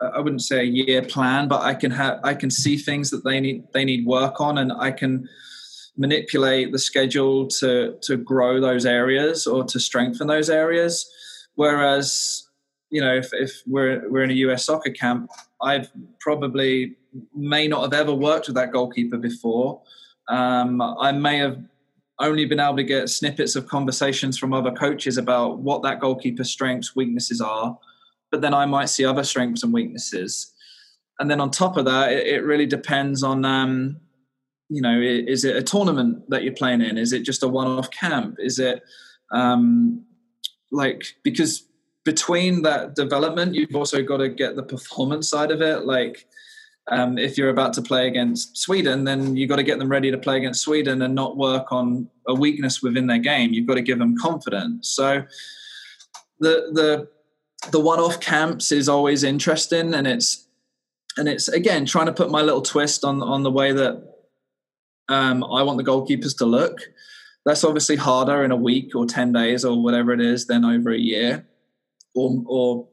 I 0.00 0.20
wouldn't 0.20 0.42
say 0.42 0.60
a 0.60 0.64
year 0.64 1.00
plan, 1.00 1.48
but 1.48 1.62
I 1.62 1.72
can 1.72 1.90
have 1.90 2.20
I 2.22 2.34
can 2.34 2.50
see 2.50 2.76
things 2.76 3.08
that 3.10 3.24
they 3.24 3.40
need 3.40 3.64
they 3.72 3.86
need 3.86 4.04
work 4.04 4.42
on, 4.42 4.58
and 4.58 4.70
I 4.72 4.90
can 4.90 5.26
manipulate 5.98 6.72
the 6.72 6.78
schedule 6.78 7.48
to 7.48 7.98
to 8.02 8.16
grow 8.16 8.60
those 8.60 8.86
areas 8.86 9.46
or 9.46 9.64
to 9.64 9.78
strengthen 9.78 10.28
those 10.28 10.48
areas. 10.48 11.06
Whereas, 11.56 12.48
you 12.88 13.00
know, 13.00 13.14
if, 13.14 13.30
if 13.32 13.62
we're 13.66 14.08
we're 14.08 14.22
in 14.22 14.30
a 14.30 14.40
US 14.46 14.64
soccer 14.64 14.90
camp, 14.90 15.28
I've 15.60 15.90
probably 16.20 16.96
may 17.34 17.66
not 17.66 17.82
have 17.82 17.92
ever 17.92 18.14
worked 18.14 18.46
with 18.46 18.54
that 18.56 18.72
goalkeeper 18.72 19.18
before. 19.18 19.82
Um, 20.28 20.80
I 20.80 21.12
may 21.12 21.38
have 21.38 21.58
only 22.20 22.44
been 22.44 22.60
able 22.60 22.76
to 22.76 22.84
get 22.84 23.08
snippets 23.08 23.56
of 23.56 23.66
conversations 23.66 24.38
from 24.38 24.52
other 24.52 24.72
coaches 24.72 25.16
about 25.18 25.58
what 25.58 25.82
that 25.82 26.00
goalkeeper's 26.00 26.50
strengths, 26.50 26.94
weaknesses 26.94 27.40
are, 27.40 27.78
but 28.30 28.40
then 28.40 28.52
I 28.54 28.66
might 28.66 28.88
see 28.88 29.04
other 29.04 29.24
strengths 29.24 29.62
and 29.62 29.72
weaknesses. 29.72 30.52
And 31.18 31.30
then 31.30 31.40
on 31.40 31.50
top 31.50 31.76
of 31.76 31.84
that, 31.86 32.12
it, 32.12 32.26
it 32.26 32.44
really 32.44 32.66
depends 32.66 33.22
on 33.22 33.44
um, 33.44 34.00
you 34.68 34.82
know, 34.82 35.00
is 35.00 35.44
it 35.44 35.56
a 35.56 35.62
tournament 35.62 36.28
that 36.28 36.42
you're 36.42 36.54
playing 36.54 36.82
in? 36.82 36.98
Is 36.98 37.12
it 37.12 37.22
just 37.22 37.42
a 37.42 37.48
one-off 37.48 37.90
camp? 37.90 38.36
Is 38.38 38.58
it 38.58 38.82
um, 39.30 40.04
like 40.70 41.02
because 41.22 41.64
between 42.04 42.62
that 42.62 42.94
development, 42.94 43.54
you've 43.54 43.74
also 43.74 44.02
got 44.02 44.18
to 44.18 44.28
get 44.28 44.56
the 44.56 44.62
performance 44.62 45.28
side 45.28 45.50
of 45.50 45.60
it. 45.60 45.84
Like 45.84 46.26
um, 46.90 47.18
if 47.18 47.36
you're 47.36 47.50
about 47.50 47.74
to 47.74 47.82
play 47.82 48.06
against 48.06 48.56
Sweden, 48.56 49.04
then 49.04 49.36
you've 49.36 49.48
got 49.48 49.56
to 49.56 49.62
get 49.62 49.78
them 49.78 49.90
ready 49.90 50.10
to 50.10 50.18
play 50.18 50.36
against 50.36 50.62
Sweden 50.62 51.02
and 51.02 51.14
not 51.14 51.36
work 51.36 51.70
on 51.70 52.08
a 52.26 52.34
weakness 52.34 52.82
within 52.82 53.06
their 53.06 53.18
game. 53.18 53.52
You've 53.52 53.66
got 53.66 53.74
to 53.74 53.82
give 53.82 53.98
them 53.98 54.16
confidence. 54.16 54.88
So 54.88 55.24
the 56.40 56.70
the 56.72 57.08
the 57.70 57.80
one-off 57.80 58.20
camps 58.20 58.72
is 58.72 58.88
always 58.88 59.24
interesting, 59.24 59.92
and 59.92 60.06
it's 60.06 60.46
and 61.16 61.28
it's 61.28 61.48
again 61.48 61.84
trying 61.84 62.06
to 62.06 62.12
put 62.12 62.30
my 62.30 62.42
little 62.42 62.62
twist 62.62 63.04
on 63.04 63.22
on 63.22 63.42
the 63.42 63.50
way 63.50 63.72
that 63.72 64.07
um, 65.08 65.44
I 65.44 65.62
want 65.62 65.78
the 65.78 65.84
goalkeepers 65.84 66.36
to 66.38 66.46
look. 66.46 66.78
That's 67.44 67.64
obviously 67.64 67.96
harder 67.96 68.44
in 68.44 68.50
a 68.50 68.56
week 68.56 68.94
or 68.94 69.06
10 69.06 69.32
days 69.32 69.64
or 69.64 69.82
whatever 69.82 70.12
it 70.12 70.20
is 70.20 70.46
than 70.46 70.64
over 70.64 70.90
a 70.90 70.98
year 70.98 71.46
or, 72.14 72.42
or 72.46 72.88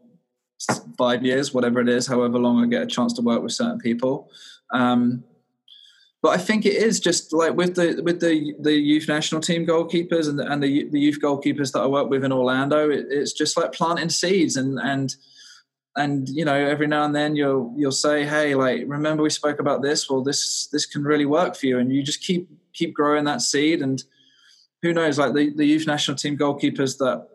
five 0.97 1.25
years, 1.25 1.53
whatever 1.53 1.81
it 1.81 1.89
is, 1.89 2.07
however 2.07 2.39
long 2.39 2.63
I 2.63 2.67
get 2.67 2.83
a 2.83 2.87
chance 2.87 3.13
to 3.13 3.21
work 3.21 3.41
with 3.41 3.51
certain 3.51 3.79
people. 3.79 4.29
Um, 4.71 5.23
but 6.21 6.29
I 6.29 6.37
think 6.37 6.65
it 6.65 6.73
is 6.73 6.99
just 6.99 7.33
like 7.33 7.53
with 7.53 7.75
the 7.75 8.01
with 8.03 8.19
the 8.19 8.55
the 8.59 8.73
youth 8.73 9.07
national 9.07 9.41
team 9.41 9.63
goalkeepers 9.63 10.27
and 10.27 10.39
the, 10.39 10.51
and 10.51 10.63
the, 10.63 10.89
the 10.89 10.99
youth 10.99 11.19
goalkeepers 11.21 11.71
that 11.73 11.81
I 11.81 11.85
work 11.85 12.09
with 12.09 12.23
in 12.23 12.31
Orlando. 12.31 12.89
It, 12.89 13.05
it's 13.11 13.31
just 13.31 13.55
like 13.55 13.73
planting 13.73 14.09
seeds 14.09 14.55
and 14.55 14.79
and 14.79 15.15
and 15.95 16.27
you 16.29 16.43
know 16.43 16.53
every 16.55 16.87
now 16.87 17.05
and 17.05 17.15
then 17.15 17.35
you'll 17.35 17.73
you'll 17.77 17.91
say 17.91 18.25
hey 18.25 18.53
like 18.53 18.83
remember 18.85 19.23
we 19.23 19.29
spoke 19.29 19.59
about 19.59 19.81
this? 19.81 20.09
Well 20.09 20.21
this 20.21 20.67
this 20.67 20.85
can 20.85 21.03
really 21.03 21.25
work 21.25 21.55
for 21.55 21.65
you. 21.65 21.79
And 21.79 21.91
you 21.91 22.03
just 22.03 22.21
keep 22.21 22.49
keep 22.73 22.93
growing 22.93 23.25
that 23.25 23.41
seed. 23.41 23.81
And 23.81 24.03
who 24.81 24.93
knows 24.93 25.17
like 25.17 25.33
the, 25.33 25.51
the 25.55 25.65
youth 25.65 25.87
national 25.87 26.17
team 26.17 26.37
goalkeepers 26.37 26.97
that 26.97 27.27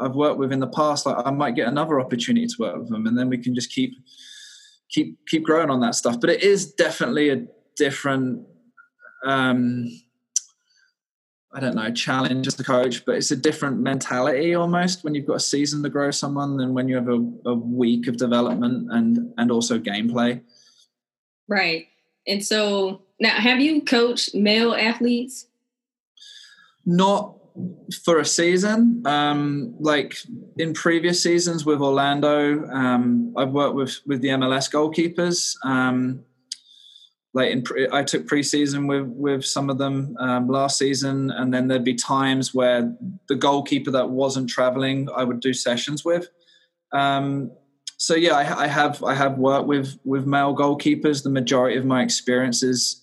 I've 0.00 0.14
worked 0.14 0.38
with 0.38 0.52
in 0.52 0.60
the 0.60 0.68
past 0.68 1.06
like 1.06 1.16
I 1.26 1.30
might 1.30 1.56
get 1.56 1.68
another 1.68 1.98
opportunity 1.98 2.46
to 2.46 2.56
work 2.58 2.76
with 2.76 2.88
them 2.88 3.06
and 3.06 3.18
then 3.18 3.28
we 3.28 3.38
can 3.38 3.54
just 3.54 3.72
keep 3.72 3.94
keep 4.88 5.18
keep 5.26 5.42
growing 5.44 5.70
on 5.70 5.80
that 5.80 5.94
stuff. 5.94 6.20
But 6.20 6.30
it 6.30 6.42
is 6.42 6.72
definitely 6.72 7.30
a 7.30 7.46
different 7.76 8.46
um 9.24 9.88
I 11.56 11.60
don't 11.60 11.74
know, 11.74 11.90
challenge 11.90 12.46
as 12.46 12.60
a 12.60 12.64
coach, 12.64 13.06
but 13.06 13.14
it's 13.14 13.30
a 13.30 13.36
different 13.36 13.80
mentality 13.80 14.54
almost 14.54 15.02
when 15.02 15.14
you've 15.14 15.24
got 15.24 15.36
a 15.36 15.40
season 15.40 15.82
to 15.84 15.88
grow 15.88 16.10
someone 16.10 16.58
than 16.58 16.74
when 16.74 16.86
you 16.86 16.96
have 16.96 17.08
a, 17.08 17.32
a 17.46 17.54
week 17.54 18.08
of 18.08 18.18
development 18.18 18.88
and 18.92 19.32
and 19.38 19.50
also 19.50 19.78
gameplay. 19.78 20.42
Right. 21.48 21.86
And 22.26 22.44
so 22.44 23.00
now 23.18 23.30
have 23.30 23.58
you 23.58 23.80
coached 23.80 24.34
male 24.34 24.74
athletes? 24.74 25.46
Not 26.84 27.36
for 28.04 28.18
a 28.18 28.24
season. 28.26 29.02
Um, 29.06 29.76
like 29.80 30.14
in 30.58 30.74
previous 30.74 31.22
seasons 31.22 31.64
with 31.64 31.80
Orlando, 31.80 32.68
um, 32.68 33.32
I've 33.34 33.52
worked 33.52 33.76
with 33.76 33.98
with 34.04 34.20
the 34.20 34.28
MLS 34.28 34.70
goalkeepers. 34.70 35.56
Um, 35.64 36.22
like 37.36 37.50
in 37.50 37.60
pre- 37.60 37.88
I 37.92 38.02
took 38.02 38.26
preseason 38.26 38.88
with 38.88 39.06
with 39.08 39.44
some 39.44 39.68
of 39.68 39.76
them 39.76 40.16
um, 40.18 40.48
last 40.48 40.78
season, 40.78 41.30
and 41.30 41.52
then 41.52 41.68
there'd 41.68 41.84
be 41.84 41.94
times 41.94 42.54
where 42.54 42.96
the 43.28 43.34
goalkeeper 43.34 43.90
that 43.90 44.08
wasn't 44.08 44.48
traveling, 44.48 45.08
I 45.14 45.22
would 45.22 45.40
do 45.40 45.52
sessions 45.52 46.02
with. 46.02 46.30
Um, 46.94 47.50
so 47.98 48.14
yeah, 48.14 48.32
I, 48.32 48.64
I, 48.64 48.66
have 48.66 49.04
I 49.04 49.12
have 49.12 49.36
worked 49.36 49.66
with 49.66 49.98
with 50.02 50.26
male 50.26 50.56
goalkeepers. 50.56 51.22
The 51.22 51.30
majority 51.30 51.76
of 51.76 51.84
my 51.84 52.02
experiences 52.02 53.02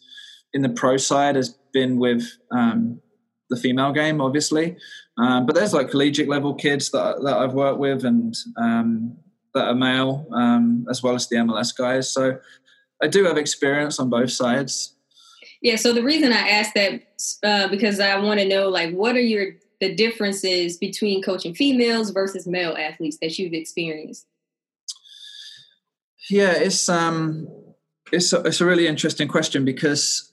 in 0.52 0.64
the 0.64 0.70
pro 0.70 0.98
side 0.98 1.36
has 1.36 1.56
been 1.72 2.00
with 2.00 2.28
um, 2.52 3.00
the 3.52 3.58
female 3.58 3.94
game, 3.94 4.20
obviously. 4.20 4.78
Um, 5.20 5.46
but 5.46 5.54
there's 5.54 5.76
like 5.76 5.92
collegiate 5.92 6.28
level 6.28 6.56
kids 6.56 6.90
that 6.90 7.22
that 7.22 7.38
I've 7.38 7.54
worked 7.54 7.78
with 7.78 8.04
and 8.04 8.36
um, 8.58 9.16
that 9.54 9.68
are 9.68 9.76
male, 9.76 10.26
um, 10.32 10.88
as 10.90 11.04
well 11.04 11.14
as 11.14 11.28
the 11.28 11.36
MLS 11.36 11.78
guys. 11.78 12.12
So 12.12 12.40
I 13.04 13.08
do 13.08 13.26
have 13.26 13.38
experience 13.38 14.00
on 14.00 14.10
both 14.10 14.32
sides. 14.32 14.96
Yeah. 15.62 15.76
So 15.76 15.94
the 15.94 16.04
reason 16.04 16.32
I 16.32 16.48
asked 16.50 16.74
that 16.76 17.02
uh, 17.44 17.68
because 17.68 18.00
I 18.00 18.18
want 18.18 18.40
to 18.40 18.48
know 18.48 18.70
like 18.70 18.94
what 18.94 19.16
are 19.16 19.22
your 19.22 19.54
the 19.80 19.94
differences 19.94 20.78
between 20.78 21.22
coaching 21.22 21.54
females 21.54 22.12
versus 22.12 22.48
male 22.48 22.76
athletes 22.78 23.18
that 23.22 23.38
you've 23.38 23.54
experienced. 23.54 24.26
Yeah, 26.30 26.54
it's 26.54 26.88
um, 26.88 27.48
it's 28.12 28.32
a, 28.32 28.42
it's 28.42 28.62
a 28.62 28.66
really 28.66 28.88
interesting 28.88 29.28
question 29.28 29.66
because 29.66 30.32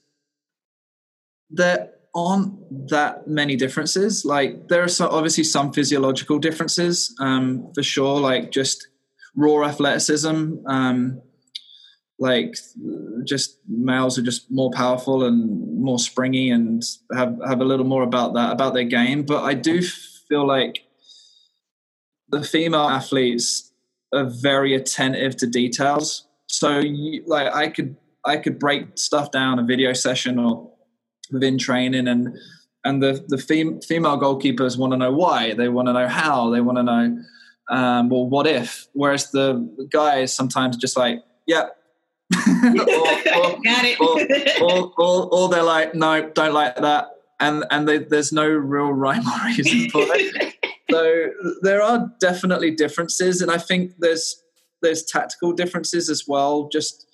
there 1.49 1.89
aren't 2.15 2.87
that 2.89 3.27
many 3.27 3.57
differences. 3.57 4.23
Like 4.23 4.69
there 4.69 4.83
are 4.83 4.87
some, 4.87 5.09
obviously 5.11 5.43
some 5.43 5.73
physiological 5.73 6.39
differences 6.39 7.13
um, 7.19 7.71
for 7.73 7.83
sure. 7.83 8.19
Like 8.21 8.51
just 8.51 8.87
raw 9.35 9.65
athleticism. 9.65 10.65
Um, 10.65 11.21
like 12.21 12.55
just 13.23 13.57
males 13.67 14.17
are 14.19 14.21
just 14.21 14.49
more 14.51 14.69
powerful 14.69 15.25
and 15.25 15.81
more 15.81 15.97
springy 15.97 16.51
and 16.51 16.83
have 17.13 17.35
have 17.45 17.61
a 17.61 17.65
little 17.65 17.85
more 17.85 18.03
about 18.03 18.35
that 18.35 18.51
about 18.53 18.75
their 18.75 18.83
game. 18.83 19.23
But 19.23 19.43
I 19.43 19.55
do 19.55 19.81
feel 19.81 20.47
like 20.47 20.83
the 22.29 22.43
female 22.43 22.87
athletes 22.87 23.73
are 24.13 24.25
very 24.25 24.75
attentive 24.75 25.35
to 25.37 25.47
details. 25.47 26.27
So 26.45 26.77
you, 26.77 27.23
like 27.25 27.51
I 27.53 27.69
could 27.69 27.97
I 28.23 28.37
could 28.37 28.59
break 28.59 28.99
stuff 28.99 29.31
down 29.31 29.57
a 29.57 29.63
video 29.63 29.91
session 29.93 30.37
or 30.37 30.71
within 31.31 31.57
training 31.57 32.07
and 32.07 32.37
and 32.83 33.01
the 33.01 33.25
the 33.29 33.39
fem- 33.39 33.81
female 33.81 34.19
goalkeepers 34.19 34.77
want 34.77 34.93
to 34.93 34.97
know 34.97 35.11
why 35.11 35.55
they 35.55 35.69
want 35.69 35.87
to 35.87 35.93
know 35.93 36.07
how 36.07 36.51
they 36.51 36.61
want 36.61 36.77
to 36.77 36.83
know 36.83 37.17
um, 37.69 38.09
well 38.09 38.27
what 38.27 38.45
if 38.45 38.87
whereas 38.93 39.31
the 39.31 39.87
guys 39.91 40.33
sometimes 40.33 40.77
just 40.77 40.97
like 40.97 41.23
yeah 41.47 41.67
or, 42.31 42.81
or, 42.81 43.59
Got 43.63 43.85
it. 43.85 44.61
or, 44.61 44.93
or, 44.97 45.33
or, 45.33 45.49
they're 45.49 45.63
like 45.63 45.95
no 45.95 46.29
don't 46.29 46.53
like 46.53 46.75
that 46.77 47.09
and 47.39 47.65
and 47.71 47.87
they, 47.87 47.97
there's 47.99 48.31
no 48.31 48.47
real 48.47 48.91
rhyme 48.91 49.27
or 49.27 49.45
reason 49.47 49.89
for 49.89 50.05
it 50.11 50.55
so 50.89 51.29
there 51.61 51.81
are 51.81 52.11
definitely 52.19 52.71
differences 52.71 53.41
and 53.41 53.51
i 53.51 53.57
think 53.57 53.93
there's 53.99 54.43
there's 54.81 55.03
tactical 55.03 55.51
differences 55.51 56.09
as 56.09 56.25
well 56.27 56.69
just 56.71 57.05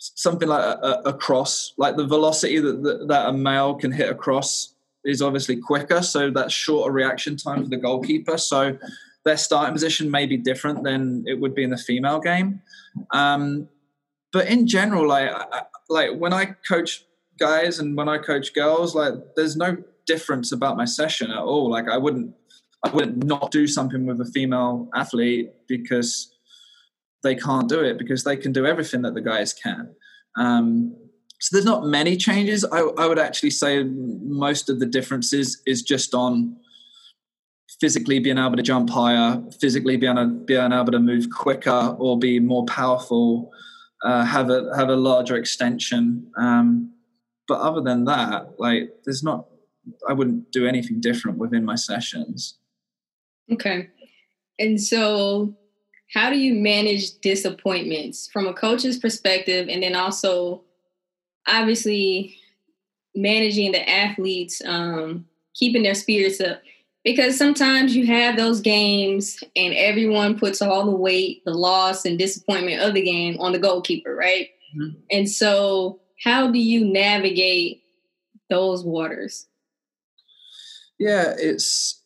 something 0.00 0.48
like 0.48 0.62
a, 0.62 1.02
a, 1.04 1.12
cross, 1.12 1.74
like 1.76 1.96
the 1.96 2.06
velocity 2.06 2.58
that, 2.58 2.82
that, 2.82 3.08
that 3.08 3.28
a 3.28 3.32
male 3.32 3.74
can 3.74 3.92
hit 3.92 4.08
across 4.08 4.74
is 5.04 5.20
obviously 5.20 5.56
quicker, 5.56 6.02
so 6.02 6.30
that's 6.30 6.52
shorter 6.52 6.90
reaction 6.90 7.36
time 7.36 7.62
for 7.62 7.68
the 7.68 7.76
goalkeeper. 7.76 8.38
So 8.38 8.78
their 9.24 9.36
starting 9.36 9.74
position 9.74 10.10
may 10.10 10.26
be 10.26 10.36
different 10.38 10.84
than 10.84 11.24
it 11.26 11.38
would 11.38 11.54
be 11.54 11.64
in 11.64 11.70
the 11.70 11.76
female 11.76 12.20
game. 12.20 12.62
Um, 13.10 13.68
but 14.32 14.48
in 14.48 14.66
general, 14.66 15.08
like 15.08 15.30
I, 15.30 15.62
like 15.88 16.10
when 16.16 16.32
I 16.32 16.54
coach 16.68 17.04
guys 17.38 17.78
and 17.78 17.96
when 17.96 18.08
I 18.08 18.18
coach 18.18 18.54
girls, 18.54 18.94
like 18.94 19.14
there's 19.36 19.56
no 19.56 19.76
difference 20.06 20.52
about 20.52 20.76
my 20.76 20.84
session 20.84 21.30
at 21.30 21.38
all. 21.38 21.70
Like 21.70 21.88
I 21.88 21.96
wouldn't 21.96 22.34
I 22.84 22.90
wouldn't 22.90 23.24
not 23.24 23.50
do 23.50 23.66
something 23.66 24.06
with 24.06 24.20
a 24.20 24.24
female 24.24 24.88
athlete 24.94 25.50
because 25.68 26.32
they 27.22 27.34
can't 27.34 27.68
do 27.68 27.80
it 27.80 27.98
because 27.98 28.24
they 28.24 28.36
can 28.36 28.52
do 28.52 28.66
everything 28.66 29.02
that 29.02 29.14
the 29.14 29.20
guys 29.20 29.52
can. 29.52 29.94
Um, 30.38 30.96
so 31.40 31.56
there's 31.56 31.66
not 31.66 31.84
many 31.84 32.16
changes. 32.16 32.64
I, 32.64 32.80
I, 32.80 33.06
would 33.06 33.18
actually 33.18 33.50
say 33.50 33.82
most 33.82 34.68
of 34.68 34.78
the 34.78 34.86
differences 34.86 35.60
is 35.66 35.82
just 35.82 36.14
on 36.14 36.56
physically 37.80 38.18
being 38.18 38.38
able 38.38 38.56
to 38.56 38.62
jump 38.62 38.90
higher, 38.90 39.42
physically 39.60 39.96
being 39.96 40.18
able, 40.18 40.34
being 40.44 40.72
able 40.72 40.92
to 40.92 40.98
move 40.98 41.28
quicker 41.30 41.96
or 41.98 42.18
be 42.18 42.40
more 42.40 42.64
powerful, 42.66 43.50
uh, 44.02 44.24
have 44.24 44.50
a 44.50 44.74
have 44.76 44.88
a 44.88 44.96
larger 44.96 45.36
extension. 45.36 46.30
Um, 46.36 46.92
but 47.48 47.60
other 47.60 47.80
than 47.80 48.04
that, 48.04 48.58
like 48.58 48.90
there's 49.04 49.22
not. 49.22 49.46
I 50.08 50.12
wouldn't 50.12 50.52
do 50.52 50.66
anything 50.66 51.00
different 51.00 51.38
within 51.38 51.64
my 51.64 51.74
sessions. 51.74 52.58
Okay, 53.50 53.88
and 54.58 54.80
so 54.80 55.56
how 56.12 56.30
do 56.30 56.38
you 56.38 56.54
manage 56.54 57.18
disappointments 57.20 58.28
from 58.32 58.46
a 58.46 58.52
coach's 58.52 58.98
perspective 58.98 59.68
and 59.68 59.82
then 59.82 59.94
also 59.94 60.62
obviously 61.46 62.36
managing 63.14 63.72
the 63.72 63.88
athletes 63.88 64.60
um, 64.64 65.26
keeping 65.54 65.82
their 65.82 65.94
spirits 65.94 66.40
up 66.40 66.62
because 67.04 67.36
sometimes 67.36 67.96
you 67.96 68.06
have 68.06 68.36
those 68.36 68.60
games 68.60 69.42
and 69.56 69.74
everyone 69.74 70.38
puts 70.38 70.60
all 70.60 70.84
the 70.84 70.96
weight 70.96 71.42
the 71.44 71.54
loss 71.54 72.04
and 72.04 72.18
disappointment 72.18 72.82
of 72.82 72.94
the 72.94 73.02
game 73.02 73.38
on 73.40 73.52
the 73.52 73.58
goalkeeper 73.58 74.14
right 74.14 74.48
mm-hmm. 74.76 74.98
and 75.10 75.28
so 75.28 76.00
how 76.22 76.50
do 76.50 76.58
you 76.58 76.84
navigate 76.84 77.82
those 78.48 78.84
waters 78.84 79.46
yeah 80.98 81.34
it's 81.38 82.00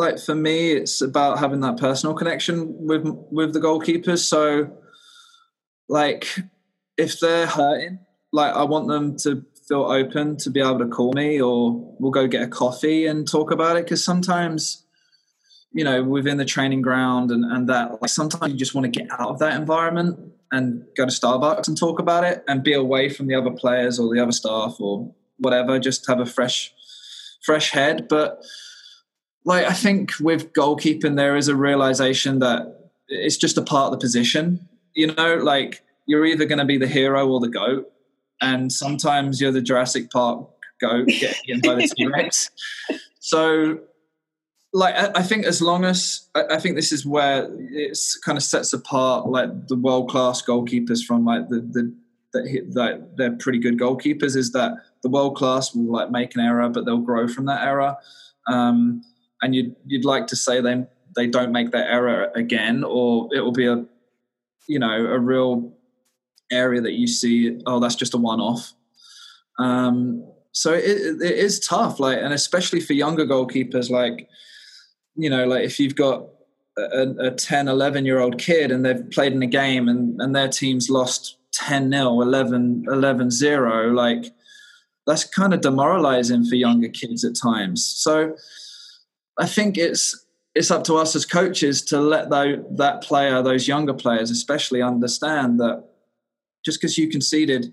like 0.00 0.18
for 0.18 0.34
me, 0.34 0.72
it's 0.72 1.02
about 1.02 1.38
having 1.38 1.60
that 1.60 1.76
personal 1.76 2.14
connection 2.14 2.86
with 2.86 3.04
with 3.30 3.52
the 3.52 3.60
goalkeepers. 3.60 4.20
So, 4.20 4.72
like, 5.88 6.26
if 6.96 7.20
they're 7.20 7.46
hurting, 7.46 7.98
like 8.32 8.54
I 8.54 8.64
want 8.64 8.88
them 8.88 9.16
to 9.18 9.44
feel 9.70 9.84
open 9.84 10.36
to 10.36 10.50
be 10.50 10.58
able 10.58 10.80
to 10.80 10.88
call 10.88 11.12
me, 11.12 11.40
or 11.40 11.94
we'll 12.00 12.10
go 12.10 12.26
get 12.26 12.42
a 12.42 12.48
coffee 12.48 13.06
and 13.06 13.30
talk 13.30 13.52
about 13.52 13.76
it. 13.76 13.84
Because 13.84 14.02
sometimes, 14.04 14.84
you 15.72 15.84
know, 15.84 16.02
within 16.02 16.38
the 16.38 16.44
training 16.44 16.82
ground 16.82 17.30
and 17.30 17.44
and 17.44 17.68
that, 17.68 18.02
like 18.02 18.10
sometimes 18.10 18.52
you 18.52 18.58
just 18.58 18.74
want 18.74 18.92
to 18.92 19.00
get 19.00 19.08
out 19.12 19.30
of 19.30 19.38
that 19.38 19.54
environment 19.54 20.18
and 20.50 20.84
go 20.96 21.06
to 21.06 21.12
Starbucks 21.12 21.68
and 21.68 21.78
talk 21.78 22.00
about 22.00 22.24
it 22.24 22.42
and 22.48 22.64
be 22.64 22.72
away 22.72 23.08
from 23.08 23.28
the 23.28 23.36
other 23.36 23.52
players 23.52 24.00
or 24.00 24.12
the 24.12 24.20
other 24.20 24.32
staff 24.32 24.74
or 24.80 25.14
whatever. 25.38 25.78
Just 25.78 26.06
have 26.08 26.18
a 26.18 26.26
fresh 26.26 26.74
fresh 27.42 27.70
head, 27.70 28.08
but 28.08 28.42
like 29.44 29.64
I 29.64 29.72
think 29.72 30.12
with 30.20 30.52
goalkeeping, 30.52 31.16
there 31.16 31.36
is 31.36 31.48
a 31.48 31.54
realization 31.54 32.40
that 32.40 32.90
it's 33.08 33.36
just 33.36 33.56
a 33.56 33.62
part 33.62 33.86
of 33.86 33.92
the 33.92 34.04
position. 34.04 34.68
You 34.94 35.14
know, 35.14 35.36
like 35.36 35.82
you're 36.06 36.26
either 36.26 36.44
going 36.44 36.58
to 36.58 36.64
be 36.64 36.76
the 36.76 36.88
hero 36.88 37.28
or 37.28 37.38
the 37.38 37.48
goat, 37.48 37.90
and 38.40 38.72
sometimes 38.72 39.40
you're 39.40 39.52
the 39.52 39.62
Jurassic 39.62 40.10
Park 40.10 40.48
goat 40.80 41.06
getting 41.06 41.60
by 41.60 41.74
the 41.74 41.92
T 41.96 42.06
Rex. 42.06 42.50
So, 43.20 43.80
like 44.72 44.94
I, 44.94 45.10
I, 45.16 45.22
think 45.22 45.44
as 45.44 45.60
long 45.60 45.84
as 45.84 46.28
I, 46.34 46.44
I 46.52 46.58
think 46.58 46.76
this 46.76 46.92
is 46.92 47.04
where 47.04 47.48
it's 47.70 48.16
kind 48.18 48.38
of 48.38 48.44
sets 48.44 48.72
apart 48.72 49.28
like 49.28 49.68
the 49.68 49.76
world 49.76 50.08
class 50.08 50.42
goalkeepers 50.42 51.04
from 51.04 51.24
like 51.24 51.48
the 51.48 51.60
the 51.60 51.94
that, 52.32 52.70
that 52.74 53.16
they're 53.16 53.36
pretty 53.36 53.58
good 53.58 53.78
goalkeepers 53.78 54.36
is 54.36 54.52
that 54.52 54.72
the 55.02 55.08
world 55.08 55.36
class 55.36 55.74
will 55.74 55.90
like 55.92 56.10
make 56.10 56.34
an 56.34 56.40
error, 56.40 56.68
but 56.68 56.84
they'll 56.84 56.98
grow 56.98 57.26
from 57.26 57.46
that 57.46 57.66
error. 57.66 57.96
Um, 58.46 59.02
and 59.42 59.54
you'd 59.54 59.74
you'd 59.86 60.04
like 60.04 60.26
to 60.28 60.36
say 60.36 60.60
they 60.60 60.86
they 61.16 61.26
don't 61.26 61.52
make 61.52 61.70
that 61.72 61.90
error 61.90 62.30
again, 62.34 62.84
or 62.84 63.28
it 63.32 63.40
will 63.40 63.52
be 63.52 63.66
a 63.66 63.84
you 64.68 64.78
know 64.78 65.06
a 65.06 65.18
real 65.18 65.72
area 66.50 66.80
that 66.80 66.92
you 66.92 67.06
see. 67.06 67.60
Oh, 67.66 67.80
that's 67.80 67.96
just 67.96 68.14
a 68.14 68.18
one 68.18 68.40
off. 68.40 68.72
Um, 69.58 70.26
so 70.52 70.72
it, 70.72 70.84
it 71.22 71.38
is 71.38 71.60
tough, 71.60 72.00
like, 72.00 72.18
and 72.18 72.32
especially 72.32 72.80
for 72.80 72.92
younger 72.92 73.24
goalkeepers, 73.24 73.90
like 73.90 74.28
you 75.16 75.28
know, 75.28 75.46
like 75.46 75.64
if 75.64 75.78
you've 75.78 75.96
got 75.96 76.26
a, 76.78 77.14
a 77.18 77.30
10, 77.30 77.68
11 77.68 78.06
year 78.06 78.20
old 78.20 78.38
kid 78.38 78.70
and 78.70 78.84
they've 78.84 79.10
played 79.10 79.32
in 79.32 79.42
a 79.42 79.46
game 79.46 79.88
and, 79.88 80.20
and 80.20 80.34
their 80.34 80.48
team's 80.48 80.88
lost 80.88 81.36
10 81.52 81.90
0, 81.92 82.20
11, 82.20 82.86
11 82.88 83.30
0, 83.30 83.92
like 83.92 84.32
that's 85.06 85.24
kind 85.24 85.52
of 85.52 85.60
demoralizing 85.60 86.44
for 86.44 86.54
younger 86.54 86.88
kids 86.88 87.24
at 87.24 87.34
times. 87.34 87.84
So 87.84 88.36
I 89.38 89.46
think 89.46 89.76
it's 89.76 90.26
it's 90.54 90.70
up 90.70 90.82
to 90.84 90.96
us 90.96 91.14
as 91.14 91.24
coaches 91.24 91.82
to 91.82 92.00
let 92.00 92.30
that 92.30 92.76
that 92.76 93.02
player, 93.02 93.42
those 93.42 93.68
younger 93.68 93.94
players 93.94 94.30
especially, 94.30 94.82
understand 94.82 95.60
that 95.60 95.84
just 96.64 96.80
because 96.80 96.98
you 96.98 97.08
conceded, 97.08 97.72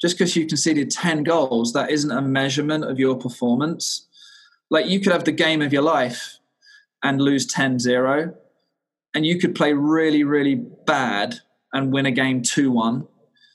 just 0.00 0.16
because 0.16 0.36
you 0.36 0.46
conceded 0.46 0.90
ten 0.90 1.22
goals, 1.22 1.72
that 1.72 1.90
isn't 1.90 2.10
a 2.10 2.22
measurement 2.22 2.84
of 2.84 2.98
your 2.98 3.16
performance. 3.16 4.06
Like 4.70 4.86
you 4.86 5.00
could 5.00 5.12
have 5.12 5.24
the 5.24 5.32
game 5.32 5.62
of 5.62 5.72
your 5.72 5.82
life 5.82 6.38
and 7.02 7.20
lose 7.20 7.46
10-0, 7.46 8.34
and 9.14 9.26
you 9.26 9.38
could 9.38 9.54
play 9.54 9.72
really, 9.72 10.24
really 10.24 10.56
bad 10.56 11.36
and 11.72 11.92
win 11.92 12.06
a 12.06 12.10
game 12.10 12.42
two 12.42 12.70
one. 12.70 13.06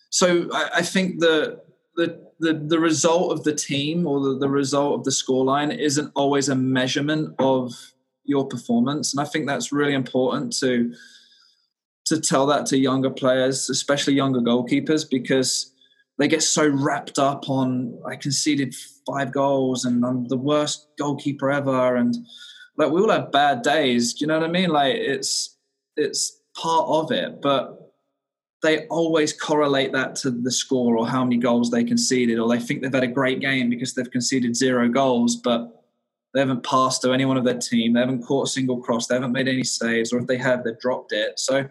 So 0.09 0.47
I, 0.53 0.69
I 0.77 0.81
think 0.81 1.19
the 1.19 1.61
the 1.95 2.31
the, 2.41 2.53
the 2.53 2.79
result 2.79 3.31
of 3.31 3.43
the 3.43 3.53
team 3.53 4.07
or 4.07 4.19
the, 4.19 4.39
the 4.39 4.49
result 4.49 4.95
of 4.95 5.03
the 5.03 5.11
scoreline 5.11 5.77
isn't 5.77 6.11
always 6.15 6.49
a 6.49 6.55
measurement 6.55 7.35
of 7.37 7.93
your 8.23 8.47
performance. 8.47 9.13
And 9.13 9.21
I 9.21 9.29
think 9.29 9.45
that's 9.45 9.71
really 9.71 9.93
important 9.93 10.57
to 10.59 10.93
to 12.05 12.19
tell 12.19 12.45
that 12.47 12.65
to 12.67 12.77
younger 12.77 13.09
players, 13.09 13.69
especially 13.69 14.13
younger 14.13 14.39
goalkeepers, 14.39 15.09
because 15.09 15.71
they 16.17 16.27
get 16.27 16.43
so 16.43 16.67
wrapped 16.67 17.17
up 17.19 17.49
on 17.49 17.99
I 18.05 18.15
conceded 18.15 18.75
five 19.07 19.31
goals 19.31 19.85
and 19.85 20.05
I'm 20.05 20.27
the 20.27 20.37
worst 20.37 20.87
goalkeeper 20.97 21.49
ever 21.49 21.95
and 21.95 22.15
like 22.77 22.91
we 22.91 23.01
all 23.01 23.09
have 23.09 23.31
bad 23.31 23.61
days. 23.63 24.13
Do 24.13 24.23
you 24.23 24.27
know 24.27 24.39
what 24.39 24.47
I 24.47 24.51
mean? 24.51 24.69
Like 24.69 24.95
it's 24.95 25.57
it's 25.97 26.39
part 26.55 26.87
of 26.87 27.11
it, 27.11 27.41
but 27.41 27.77
they 28.63 28.85
always 28.87 29.33
correlate 29.33 29.91
that 29.93 30.15
to 30.17 30.29
the 30.29 30.51
score 30.51 30.95
or 30.95 31.07
how 31.07 31.23
many 31.23 31.37
goals 31.37 31.71
they 31.71 31.83
conceded, 31.83 32.37
or 32.37 32.47
they 32.47 32.59
think 32.59 32.81
they've 32.81 32.93
had 32.93 33.03
a 33.03 33.07
great 33.07 33.39
game 33.39 33.69
because 33.69 33.93
they've 33.93 34.11
conceded 34.11 34.55
zero 34.55 34.87
goals, 34.87 35.35
but 35.35 35.80
they 36.33 36.39
haven't 36.39 36.63
passed 36.63 37.01
to 37.01 37.11
anyone 37.11 37.37
of 37.37 37.43
their 37.43 37.57
team, 37.57 37.93
they 37.93 37.99
haven't 37.99 38.23
caught 38.23 38.47
a 38.47 38.51
single 38.51 38.77
cross, 38.77 39.07
they 39.07 39.15
haven't 39.15 39.31
made 39.31 39.47
any 39.47 39.63
saves, 39.63 40.13
or 40.13 40.19
if 40.19 40.27
they 40.27 40.37
have, 40.37 40.63
they've 40.63 40.79
dropped 40.79 41.11
it. 41.11 41.39
So 41.39 41.67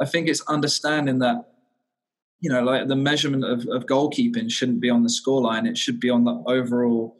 I 0.00 0.04
think 0.04 0.28
it's 0.28 0.42
understanding 0.48 1.20
that, 1.20 1.52
you 2.40 2.50
know, 2.50 2.62
like 2.62 2.88
the 2.88 2.96
measurement 2.96 3.44
of, 3.44 3.66
of 3.68 3.86
goalkeeping 3.86 4.50
shouldn't 4.50 4.80
be 4.80 4.90
on 4.90 5.02
the 5.02 5.08
scoreline, 5.08 5.68
it 5.68 5.78
should 5.78 6.00
be 6.00 6.10
on 6.10 6.24
the 6.24 6.42
overall 6.46 7.16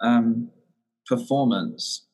um, 0.00 0.50
performance. 1.06 2.06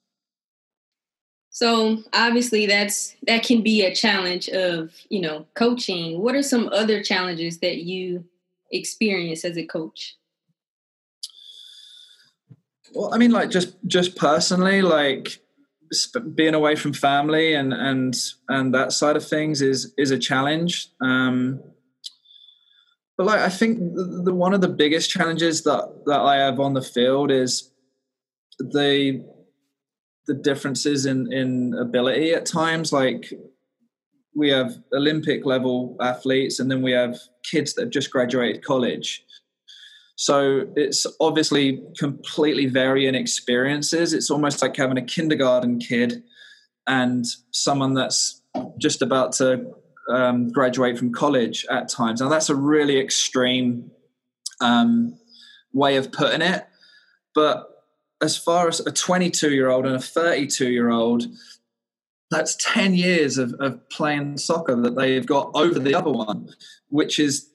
So 1.51 2.05
obviously 2.13 2.67
that's 2.67 3.17
that 3.27 3.43
can 3.43 3.63
be 3.63 3.85
a 3.85 3.95
challenge 3.95 4.49
of, 4.49 4.93
you 5.09 5.21
know, 5.21 5.45
coaching. 5.55 6.21
What 6.21 6.37
are 6.37 6.43
some 6.43 6.69
other 6.69 7.03
challenges 7.03 7.59
that 7.59 7.79
you 7.79 8.25
experience 8.71 9.45
as 9.45 9.59
a 9.59 9.67
coach? 9.67 10.17
Well, 12.95 13.13
I 13.13 13.19
mean 13.19 13.31
like 13.31 13.51
just 13.51 13.77
just 13.87 14.17
personally 14.17 14.83
like 14.83 15.41
being 16.35 16.55
away 16.55 16.77
from 16.77 16.93
family 16.93 17.55
and 17.55 17.73
and 17.73 18.15
and 18.49 18.75
that 18.75 18.93
side 18.93 19.17
of 19.17 19.27
things 19.27 19.63
is 19.63 19.93
is 19.97 20.11
a 20.11 20.19
challenge. 20.19 20.89
Um 21.01 21.61
but 23.17 23.27
like 23.27 23.41
I 23.41 23.49
think 23.49 23.79
the, 23.79 24.23
the 24.25 24.35
one 24.35 24.55
of 24.55 24.61
the 24.61 24.69
biggest 24.69 25.11
challenges 25.11 25.63
that 25.65 26.03
that 26.07 26.21
I 26.21 26.37
have 26.37 26.61
on 26.61 26.75
the 26.75 26.83
field 26.83 27.31
is 27.31 27.73
the 28.59 29.25
the 30.29 30.35
differences 30.35 31.07
in 31.07 31.33
in 31.33 31.75
ability 31.75 32.33
at 32.33 32.47
times 32.47 32.93
like 32.93 33.33
we 34.37 34.51
have 34.51 34.77
olympic 34.95 35.45
level 35.45 35.97
athletes 36.01 36.61
and 36.61 36.71
then 36.71 36.83
we 36.83 36.93
have 36.93 37.19
kids 37.43 37.75
that 37.75 37.83
have 37.83 37.91
just 37.91 38.11
graduated 38.11 38.65
college 38.65 39.25
so 40.21 40.67
it's 40.75 41.07
obviously 41.21 41.81
completely 41.97 42.67
varying 42.67 43.15
experiences. 43.15 44.13
It's 44.13 44.31
almost 44.31 44.61
like 44.61 44.77
having 44.77 44.99
a 44.99 45.03
kindergarten 45.03 45.79
kid 45.79 46.25
and 46.87 47.25
someone 47.53 47.95
that's 47.95 48.43
just 48.79 49.01
about 49.01 49.33
to 49.35 49.73
um, 50.11 50.51
graduate 50.51 50.99
from 50.99 51.13
college 51.13 51.65
at 51.71 51.89
times. 51.89 52.21
Now 52.21 52.29
that's 52.29 52.51
a 52.51 52.57
really 52.57 52.99
extreme 52.99 53.91
um, 54.61 55.17
way 55.73 55.97
of 55.97 56.11
putting 56.11 56.43
it 56.43 56.67
but 57.39 57.69
as 58.21 58.37
far 58.37 58.67
as 58.67 58.81
a 58.81 58.91
22 58.91 59.55
year 59.55 59.69
old 59.69 59.87
and 59.87 59.95
a 59.95 60.01
32 60.01 60.71
year 60.71 60.91
old, 60.91 61.27
that's 62.33 62.57
10 62.57 62.95
years 62.95 63.39
of, 63.39 63.55
of 63.61 63.89
playing 63.91 64.39
soccer 64.39 64.75
that 64.75 64.97
they've 64.97 65.25
got 65.25 65.53
over 65.55 65.79
the 65.79 65.95
other 65.95 66.11
one, 66.11 66.49
which 66.89 67.21
is 67.21 67.48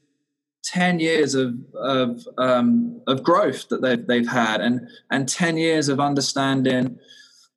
10 0.64 1.00
years 1.00 1.36
of 1.36 1.56
of 1.76 2.28
um, 2.38 3.02
of 3.08 3.24
growth 3.24 3.68
that 3.70 3.82
they've 3.82 4.06
they've 4.06 4.28
had 4.28 4.62
and 4.62 4.88
and 5.12 5.28
10 5.28 5.58
years 5.58 5.90
of 5.90 6.00
understanding 6.00 6.98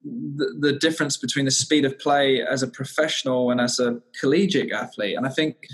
the, 0.05 0.55
the, 0.61 0.73
difference 0.75 1.16
between 1.16 1.47
the 1.47 1.51
speed 1.51 1.85
of 1.85 1.99
play 1.99 2.40
as 2.40 2.62
a 2.62 2.69
professional 2.69 3.51
and 3.51 3.61
as 3.61 3.81
a 3.81 4.01
collegiate 4.21 4.71
athlete 4.71 5.16
and 5.16 5.27
I 5.27 5.31
think 5.31 5.66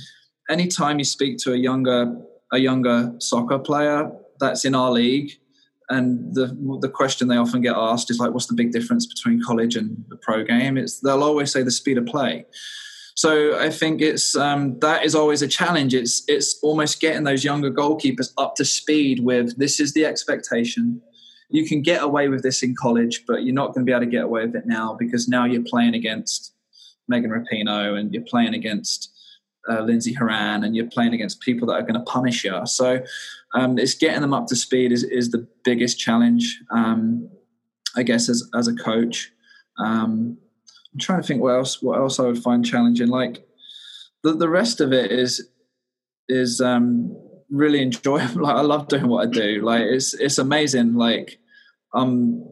anytime 0.49 0.99
you 0.99 1.05
speak 1.05 1.38
to 1.38 1.53
a 1.53 1.57
younger 1.57 2.14
a 2.53 2.59
younger 2.59 3.12
soccer 3.18 3.59
player 3.59 4.11
that's 4.38 4.64
in 4.64 4.75
our 4.75 4.90
league 4.90 5.33
and 5.92 6.35
the 6.35 6.47
the 6.81 6.88
question 6.88 7.29
they 7.29 7.37
often 7.37 7.61
get 7.61 7.77
asked 7.77 8.11
is 8.11 8.18
like, 8.18 8.33
what's 8.33 8.47
the 8.47 8.55
big 8.55 8.73
difference 8.73 9.07
between 9.07 9.42
college 9.42 9.77
and 9.77 10.05
the 10.09 10.16
pro 10.16 10.42
game? 10.45 10.79
It's 10.79 11.01
they'll 11.01 11.23
always 11.23 11.53
say 11.53 11.62
the 11.62 11.71
speed 11.71 11.99
of 11.99 12.07
play. 12.07 12.47
So 13.14 13.59
I 13.59 13.70
think 13.70 14.01
it's 14.01 14.35
um, 14.35 14.79
that 14.81 15.05
is 15.05 15.14
always 15.14 15.42
a 15.42 15.48
challenge. 15.48 15.94
It's 15.94 16.22
it's 16.29 16.59
almost 16.62 17.01
getting 17.01 17.25
those 17.25 17.44
younger 17.44 17.70
goalkeepers 17.70 18.33
up 18.38 18.55
to 18.57 18.64
speed 18.64 19.20
with 19.20 19.59
this 19.59 19.81
is 19.81 19.92
the 19.92 20.07
expectation. 20.07 21.01
You 21.51 21.66
can 21.66 21.83
get 21.83 22.03
away 22.03 22.29
with 22.29 22.42
this 22.42 22.62
in 22.62 22.75
college, 22.81 23.25
but 23.27 23.42
you're 23.42 23.55
not 23.55 23.75
going 23.75 23.85
to 23.85 23.90
be 23.90 23.92
able 23.92 24.07
to 24.07 24.11
get 24.11 24.25
away 24.25 24.46
with 24.46 24.57
it 24.57 24.66
now 24.66 24.96
because 24.98 25.29
now 25.29 25.44
you're 25.44 25.62
playing 25.62 25.94
against 25.94 26.55
Megan 27.09 27.31
Rapinoe 27.31 27.98
and 27.98 28.12
you're 28.14 28.25
playing 28.25 28.55
against 28.55 29.12
uh, 29.68 29.83
Lindsey 29.83 30.14
Horan 30.14 30.64
and 30.64 30.75
you're 30.75 30.90
playing 30.90 31.12
against 31.12 31.40
people 31.40 31.68
that 31.68 31.75
are 31.75 31.83
going 31.83 31.94
to 31.94 32.01
punish 32.01 32.44
you. 32.44 32.59
So 32.64 33.05
um, 33.55 33.79
it's 33.79 33.94
getting 33.94 34.22
them 34.22 34.33
up 34.33 34.46
to 34.46 34.57
speed 34.57 34.92
is, 34.92 35.05
is 35.05 35.31
the 35.31 35.46
biggest 35.64 35.98
challenge, 35.98 36.61
um, 36.70 37.29
I 37.94 38.03
guess, 38.03 38.29
as, 38.29 38.48
as 38.55 38.66
a 38.66 38.75
coach. 38.75 39.31
Um, 39.79 40.38
I'm 40.92 41.00
trying 41.00 41.20
to 41.22 41.26
think 41.26 41.42
what 41.42 41.55
else 41.55 41.83
what 41.83 41.98
else 41.98 42.18
I 42.18 42.24
would 42.24 42.42
find 42.42 42.64
challenging. 42.64 43.09
Like 43.09 43.46
the 44.22 44.35
the 44.35 44.48
rest 44.48 44.81
of 44.81 44.92
it 44.92 45.11
is 45.11 45.48
is 46.28 46.61
um, 46.61 47.16
really 47.50 47.83
enjoyable. 47.83 48.42
Like 48.42 48.57
I 48.57 48.61
love 48.61 48.88
doing 48.88 49.09
what 49.09 49.26
I 49.26 49.31
do. 49.31 49.62
Like 49.62 49.83
it's 49.83 50.14
it's 50.14 50.38
amazing. 50.38 50.94
Like 50.94 51.38
um 51.94 52.44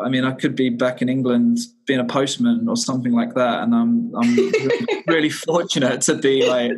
I 0.00 0.08
mean, 0.08 0.24
I 0.24 0.32
could 0.32 0.56
be 0.56 0.68
back 0.68 1.02
in 1.02 1.08
England 1.08 1.58
being 1.86 2.00
a 2.00 2.04
postman 2.04 2.68
or 2.68 2.76
something 2.76 3.12
like 3.12 3.34
that, 3.34 3.62
and 3.62 3.74
I'm 3.74 4.14
I'm 4.14 4.36
really, 5.06 5.30
fortunate 5.30 6.00
to 6.02 6.14
be 6.16 6.48
like 6.48 6.72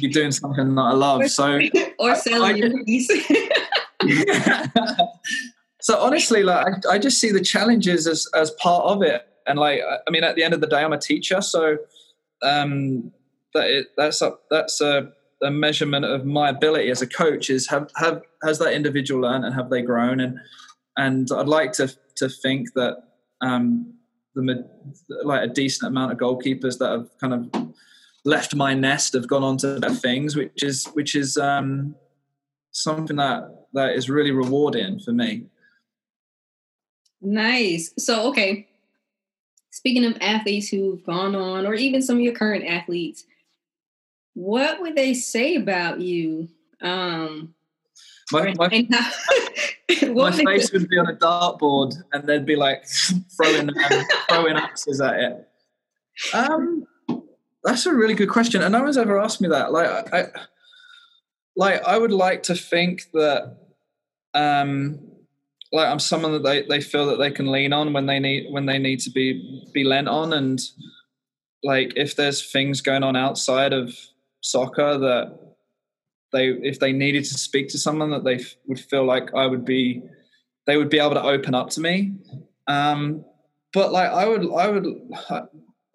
be 0.00 0.08
doing 0.08 0.32
something 0.32 0.74
that 0.74 0.82
I 0.82 0.92
love. 0.92 1.28
So 1.28 1.60
or 1.98 2.14
selling 2.16 2.60
movies. 2.60 3.10
so 5.80 5.98
honestly, 5.98 6.42
like 6.42 6.66
I, 6.86 6.94
I, 6.94 6.98
just 6.98 7.18
see 7.20 7.30
the 7.30 7.40
challenges 7.40 8.06
as 8.06 8.28
as 8.34 8.50
part 8.52 8.84
of 8.84 9.02
it, 9.02 9.26
and 9.46 9.58
like 9.58 9.80
I 9.84 10.10
mean, 10.10 10.24
at 10.24 10.36
the 10.36 10.42
end 10.42 10.54
of 10.54 10.60
the 10.60 10.66
day, 10.66 10.82
I'm 10.82 10.92
a 10.92 10.98
teacher, 10.98 11.40
so 11.40 11.78
um, 12.42 13.12
that 13.54 13.68
it, 13.68 13.86
that's 13.96 14.22
a, 14.22 14.34
that's 14.50 14.80
a, 14.80 15.12
a 15.42 15.50
measurement 15.50 16.04
of 16.04 16.24
my 16.24 16.48
ability 16.48 16.90
as 16.90 17.02
a 17.02 17.06
coach 17.06 17.50
is 17.50 17.68
have 17.68 17.90
have 17.96 18.22
has 18.42 18.58
that 18.58 18.72
individual 18.72 19.22
learned 19.22 19.44
and 19.44 19.54
have 19.54 19.70
they 19.70 19.82
grown 19.82 20.20
and 20.20 20.38
and 20.96 21.28
I'd 21.34 21.48
like 21.48 21.72
to 21.74 21.92
to 22.16 22.28
think 22.28 22.72
that 22.74 22.96
um, 23.40 23.94
the 24.34 24.68
like 25.24 25.42
a 25.42 25.52
decent 25.52 25.88
amount 25.88 26.12
of 26.12 26.18
goalkeepers 26.18 26.78
that 26.78 26.90
have 26.90 27.08
kind 27.18 27.34
of 27.34 27.72
left 28.24 28.54
my 28.54 28.74
nest 28.74 29.14
have 29.14 29.28
gone 29.28 29.42
on 29.42 29.56
to 29.58 29.80
better 29.80 29.94
things, 29.94 30.36
which 30.36 30.62
is 30.62 30.86
which 30.94 31.14
is 31.14 31.36
um, 31.36 31.94
something 32.70 33.16
that 33.16 33.66
that 33.74 33.94
is 33.94 34.08
really 34.08 34.30
rewarding 34.30 35.00
for 35.00 35.12
me. 35.12 35.44
Nice. 37.20 37.92
So 37.98 38.28
okay, 38.30 38.68
speaking 39.72 40.04
of 40.04 40.16
athletes 40.20 40.68
who've 40.68 41.02
gone 41.02 41.34
on, 41.34 41.66
or 41.66 41.74
even 41.74 42.02
some 42.02 42.16
of 42.16 42.22
your 42.22 42.34
current 42.34 42.64
athletes, 42.64 43.24
what 44.34 44.80
would 44.80 44.94
they 44.94 45.14
say 45.14 45.56
about 45.56 46.00
you? 46.00 46.48
Um, 46.80 47.54
my, 48.30 48.54
my, 48.56 48.68
my 50.12 50.30
face 50.30 50.72
would 50.72 50.88
be 50.88 50.98
on 50.98 51.08
a 51.08 51.16
dartboard, 51.16 51.96
and 52.12 52.26
they'd 52.26 52.46
be 52.46 52.54
like 52.54 52.84
throwing 53.36 53.70
um, 53.70 54.04
throwing 54.28 54.56
axes 54.56 55.00
at 55.00 55.18
it. 55.18 55.48
Um, 56.34 56.86
that's 57.64 57.86
a 57.86 57.94
really 57.94 58.14
good 58.14 58.28
question, 58.28 58.62
and 58.62 58.72
no 58.72 58.82
one's 58.82 58.98
ever 58.98 59.18
asked 59.18 59.40
me 59.40 59.48
that. 59.48 59.72
Like, 59.72 60.12
I, 60.12 60.26
like 61.56 61.82
I 61.84 61.96
would 61.96 62.12
like 62.12 62.42
to 62.44 62.54
think 62.54 63.10
that, 63.12 63.56
um, 64.34 65.00
like 65.72 65.88
I'm 65.88 65.98
someone 65.98 66.32
that 66.32 66.42
they, 66.42 66.62
they 66.62 66.80
feel 66.80 67.06
that 67.06 67.16
they 67.16 67.30
can 67.30 67.50
lean 67.50 67.72
on 67.72 67.92
when 67.92 68.06
they 68.06 68.18
need 68.18 68.52
when 68.52 68.66
they 68.66 68.78
need 68.78 69.00
to 69.00 69.10
be 69.10 69.64
be 69.72 69.84
lent 69.84 70.08
on, 70.08 70.32
and 70.32 70.60
like 71.64 71.94
if 71.96 72.14
there's 72.14 72.50
things 72.50 72.80
going 72.80 73.02
on 73.02 73.16
outside 73.16 73.72
of 73.72 73.94
soccer 74.42 74.98
that 74.98 75.38
they 76.32 76.48
if 76.48 76.78
they 76.78 76.92
needed 76.92 77.24
to 77.24 77.34
speak 77.34 77.68
to 77.68 77.78
someone 77.78 78.10
that 78.10 78.24
they 78.24 78.36
f- 78.36 78.54
would 78.66 78.80
feel 78.80 79.04
like 79.04 79.32
I 79.34 79.46
would 79.46 79.64
be 79.64 80.02
they 80.66 80.76
would 80.76 80.90
be 80.90 80.98
able 80.98 81.14
to 81.14 81.22
open 81.22 81.54
up 81.54 81.70
to 81.70 81.80
me. 81.80 82.14
Um, 82.66 83.24
but 83.72 83.92
like 83.92 84.10
I 84.10 84.26
would 84.26 84.52
I 84.52 84.68
would 84.68 84.86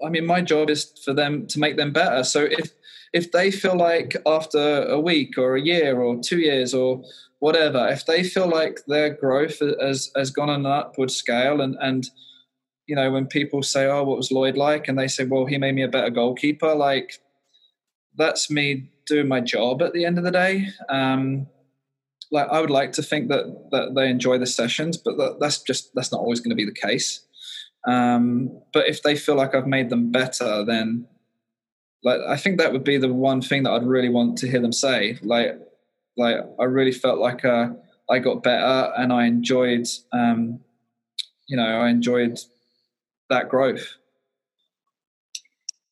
I 0.03 0.09
mean 0.09 0.25
my 0.25 0.41
job 0.41 0.69
is 0.69 0.91
for 1.05 1.13
them 1.13 1.45
to 1.47 1.59
make 1.59 1.77
them 1.77 1.93
better. 1.93 2.23
So 2.23 2.43
if 2.43 2.71
if 3.13 3.31
they 3.31 3.51
feel 3.51 3.75
like 3.75 4.15
after 4.25 4.83
a 4.83 4.99
week 4.99 5.37
or 5.37 5.55
a 5.55 5.61
year 5.61 5.99
or 5.99 6.19
two 6.21 6.39
years 6.39 6.73
or 6.73 7.03
whatever 7.39 7.87
if 7.89 8.05
they 8.05 8.23
feel 8.23 8.47
like 8.47 8.79
their 8.87 9.13
growth 9.13 9.59
has 9.59 10.11
has 10.15 10.31
gone 10.31 10.49
on 10.49 10.65
an 10.65 10.71
upward 10.71 11.11
scale 11.11 11.61
and 11.61 11.75
and 11.79 12.09
you 12.87 12.95
know 12.95 13.11
when 13.11 13.27
people 13.27 13.61
say 13.61 13.85
oh 13.85 14.03
what 14.03 14.17
was 14.17 14.31
Lloyd 14.31 14.57
like 14.57 14.87
and 14.87 14.97
they 14.97 15.07
say 15.07 15.23
well 15.25 15.45
he 15.45 15.57
made 15.57 15.75
me 15.75 15.83
a 15.83 15.87
better 15.87 16.09
goalkeeper 16.09 16.73
like 16.73 17.19
that's 18.17 18.49
me 18.49 18.89
doing 19.05 19.27
my 19.27 19.39
job 19.39 19.81
at 19.81 19.93
the 19.93 20.05
end 20.05 20.17
of 20.17 20.23
the 20.23 20.31
day. 20.31 20.67
Um, 20.89 21.47
like 22.31 22.47
I 22.49 22.59
would 22.59 22.69
like 22.69 22.91
to 22.93 23.03
think 23.03 23.29
that 23.29 23.45
that 23.71 23.95
they 23.95 24.09
enjoy 24.09 24.37
the 24.37 24.45
sessions, 24.45 24.97
but 24.97 25.17
that, 25.17 25.37
that's 25.39 25.61
just 25.61 25.91
that's 25.95 26.11
not 26.11 26.19
always 26.19 26.41
going 26.41 26.49
to 26.49 26.55
be 26.55 26.65
the 26.65 26.73
case. 26.73 27.21
Um, 27.87 28.61
but 28.73 28.87
if 28.87 29.01
they 29.01 29.15
feel 29.15 29.35
like 29.35 29.55
I've 29.55 29.67
made 29.67 29.89
them 29.89 30.11
better, 30.11 30.65
then 30.65 31.07
like 32.03 32.19
I 32.27 32.35
think 32.35 32.57
that 32.57 32.73
would 32.73 32.83
be 32.83 32.97
the 32.97 33.13
one 33.13 33.41
thing 33.41 33.63
that 33.63 33.71
I'd 33.71 33.83
really 33.83 34.09
want 34.09 34.37
to 34.39 34.49
hear 34.49 34.59
them 34.59 34.73
say. 34.73 35.17
Like 35.21 35.57
like 36.17 36.37
I 36.59 36.63
really 36.63 36.91
felt 36.91 37.19
like 37.19 37.45
uh, 37.45 37.69
I 38.09 38.19
got 38.19 38.43
better 38.43 38.93
and 38.97 39.13
I 39.13 39.25
enjoyed 39.25 39.87
um, 40.11 40.59
you 41.47 41.57
know 41.57 41.65
I 41.65 41.89
enjoyed 41.89 42.39
that 43.29 43.49
growth. 43.49 43.87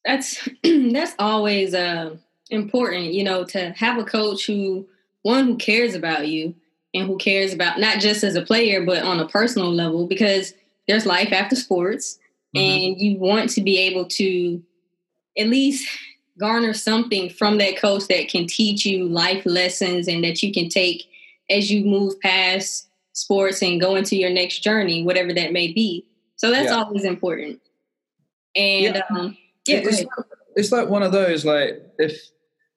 That's 0.04 0.48
that's 0.64 1.14
always 1.20 1.74
uh 1.74 2.18
important, 2.50 3.14
you 3.14 3.24
know, 3.24 3.44
to 3.46 3.72
have 3.72 3.98
a 3.98 4.04
coach 4.04 4.46
who 4.46 4.88
one 5.24 5.46
who 5.46 5.58
cares 5.58 5.96
about 5.96 6.28
you 6.28 6.54
and 6.94 7.08
who 7.08 7.18
cares 7.18 7.54
about 7.54 7.80
not 7.80 8.00
just 8.00 8.24
as 8.24 8.36
a 8.36 8.42
player 8.42 8.86
but 8.86 9.04
on 9.04 9.20
a 9.20 9.28
personal 9.28 9.74
level 9.74 10.08
because 10.08 10.54
there's 10.88 11.06
life 11.06 11.32
after 11.32 11.56
sports 11.56 12.20
mm-hmm. 12.56 12.60
and 12.60 13.02
you 13.02 13.18
want 13.18 13.50
to 13.50 13.62
be 13.62 13.78
able 13.80 14.06
to 14.06 14.62
at 15.38 15.48
least 15.48 15.88
garner 16.40 16.74
something 16.74 17.30
from 17.30 17.58
that 17.58 17.78
coach 17.78 18.08
that 18.08 18.30
can 18.30 18.48
teach 18.48 18.86
you 18.86 19.08
life 19.08 19.46
lessons 19.46 20.08
and 20.08 20.24
that 20.24 20.44
you 20.44 20.52
can 20.52 20.70
take 20.70 21.06
as 21.50 21.72
you 21.72 21.86
move 21.86 22.20
past 22.20 22.90
sports 23.14 23.62
and 23.62 23.80
go 23.80 23.96
into 23.96 24.16
your 24.16 24.30
next 24.30 24.60
journey, 24.60 25.04
whatever 25.04 25.34
that 25.34 25.54
may 25.54 25.72
be. 25.72 26.06
So 26.36 26.52
that's 26.52 26.70
yeah. 26.70 26.78
always 26.78 27.06
important. 27.06 27.62
And 28.56 28.96
yeah, 28.96 29.02
um, 29.10 29.38
yeah 29.68 29.78
it's, 29.78 30.00
like, 30.00 30.10
it's 30.56 30.72
like 30.72 30.90
one 30.90 31.04
of 31.04 31.12
those 31.12 31.46
like 31.46 31.82
if 31.98 32.20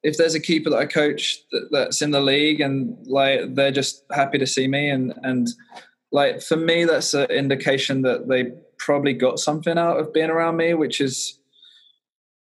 if 0.03 0.17
there's 0.17 0.35
a 0.35 0.41
keeper 0.41 0.71
that 0.71 0.79
I 0.79 0.87
coach 0.87 1.39
that, 1.51 1.69
that's 1.73 2.03
in 2.03 2.13
the 2.13 2.21
league 2.21 2.61
and 2.61 2.97
like 3.07 3.55
they're 3.55 3.73
just 3.73 4.05
happy 4.13 4.39
to 4.39 4.47
see 4.47 4.69
me 4.69 4.91
and 4.91 5.13
and 5.23 5.49
like 6.13 6.41
for 6.41 6.57
me 6.57 6.85
that's 6.85 7.15
an 7.15 7.31
indication 7.31 8.03
that 8.03 8.29
they 8.29 8.53
probably 8.79 9.13
got 9.13 9.39
something 9.39 9.77
out 9.77 9.99
of 9.99 10.13
being 10.13 10.31
around 10.31 10.57
me, 10.57 10.75
which 10.75 11.01
is 11.01 11.38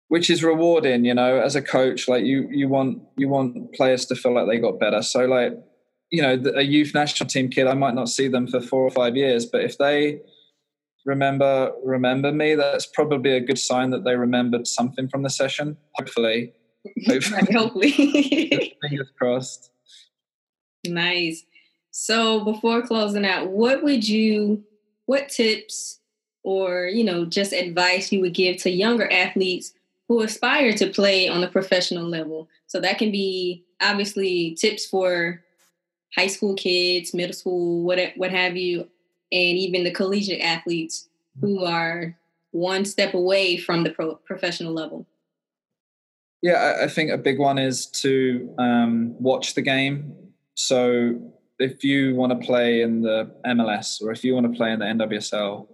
which 0.08 0.30
is 0.30 0.42
rewarding 0.42 1.04
you 1.04 1.14
know 1.14 1.38
as 1.38 1.54
a 1.54 1.62
coach 1.62 2.08
like 2.08 2.24
you 2.24 2.48
you 2.50 2.68
want 2.68 3.00
you 3.16 3.28
want 3.28 3.72
players 3.74 4.06
to 4.06 4.14
feel 4.14 4.34
like 4.34 4.46
they 4.46 4.58
got 4.58 4.80
better. 4.80 5.02
So 5.02 5.26
like 5.26 5.52
you 6.10 6.22
know 6.22 6.42
a 6.56 6.62
youth 6.62 6.94
national 6.94 7.28
team 7.28 7.50
kid 7.50 7.66
i 7.66 7.74
might 7.74 7.94
not 7.94 8.08
see 8.08 8.28
them 8.28 8.46
for 8.46 8.62
four 8.62 8.82
or 8.82 8.90
five 8.90 9.14
years 9.14 9.44
but 9.44 9.60
if 9.60 9.76
they 9.76 10.18
remember 11.08 11.72
remember 11.82 12.30
me 12.30 12.54
that's 12.54 12.86
probably 12.86 13.32
a 13.32 13.40
good 13.40 13.58
sign 13.58 13.90
that 13.90 14.04
they 14.04 14.14
remembered 14.14 14.66
something 14.66 15.08
from 15.08 15.22
the 15.22 15.30
session. 15.30 15.76
Hopefully. 15.94 16.52
Hopefully, 17.06 17.52
hopefully. 17.52 18.76
fingers 18.82 19.10
crossed. 19.18 19.72
Nice. 20.86 21.44
So 21.90 22.44
before 22.44 22.82
closing 22.82 23.26
out 23.26 23.48
what 23.50 23.82
would 23.82 24.08
you 24.08 24.64
what 25.06 25.28
tips 25.28 26.00
or 26.44 26.86
you 26.86 27.04
know 27.04 27.24
just 27.24 27.52
advice 27.52 28.12
you 28.12 28.20
would 28.20 28.34
give 28.34 28.58
to 28.58 28.70
younger 28.70 29.10
athletes 29.10 29.72
who 30.08 30.22
aspire 30.22 30.72
to 30.72 30.88
play 30.88 31.28
on 31.28 31.44
a 31.44 31.50
professional 31.50 32.08
level. 32.08 32.48
So 32.66 32.80
that 32.80 32.98
can 32.98 33.12
be 33.12 33.64
obviously 33.80 34.56
tips 34.58 34.86
for 34.86 35.42
high 36.16 36.26
school 36.26 36.54
kids, 36.54 37.14
middle 37.14 37.34
school, 37.34 37.84
what 37.84 37.98
what 38.16 38.30
have 38.30 38.56
you, 38.56 38.80
and 38.80 39.58
even 39.58 39.84
the 39.84 39.90
collegiate 39.90 40.40
athletes 40.40 41.08
who 41.40 41.64
are 41.64 42.16
one 42.50 42.84
step 42.84 43.14
away 43.14 43.56
from 43.58 43.84
the 43.84 43.90
pro- 43.90 44.16
professional 44.16 44.72
level. 44.72 45.06
Yeah, 46.40 46.78
I 46.82 46.88
think 46.88 47.10
a 47.10 47.18
big 47.18 47.38
one 47.38 47.58
is 47.58 47.86
to 48.02 48.54
um, 48.58 49.14
watch 49.20 49.54
the 49.54 49.62
game. 49.62 50.14
So 50.54 51.20
if 51.58 51.82
you 51.84 52.14
want 52.14 52.32
to 52.32 52.46
play 52.46 52.82
in 52.82 53.02
the 53.02 53.32
MLS 53.44 54.00
or 54.00 54.12
if 54.12 54.24
you 54.24 54.34
want 54.34 54.50
to 54.50 54.56
play 54.56 54.72
in 54.72 54.78
the 54.78 54.84
NWSL 54.84 55.66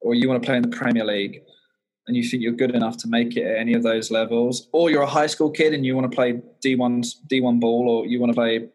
or 0.00 0.14
you 0.14 0.28
want 0.28 0.42
to 0.42 0.46
play 0.46 0.56
in 0.56 0.62
the 0.62 0.76
Premier 0.76 1.04
League, 1.04 1.42
and 2.08 2.16
you 2.16 2.24
think 2.24 2.42
you're 2.42 2.52
good 2.52 2.74
enough 2.74 2.96
to 2.98 3.08
make 3.08 3.36
it 3.36 3.44
at 3.44 3.58
any 3.58 3.74
of 3.74 3.82
those 3.84 4.10
levels, 4.10 4.68
or 4.72 4.90
you're 4.90 5.02
a 5.02 5.06
high 5.06 5.26
school 5.26 5.50
kid 5.50 5.72
and 5.72 5.86
you 5.86 5.94
want 5.94 6.10
to 6.10 6.14
play 6.14 6.40
D1 6.64 7.14
D1 7.30 7.60
ball, 7.60 7.88
or 7.88 8.06
you 8.06 8.18
want 8.18 8.32
to 8.32 8.34
play 8.34 8.68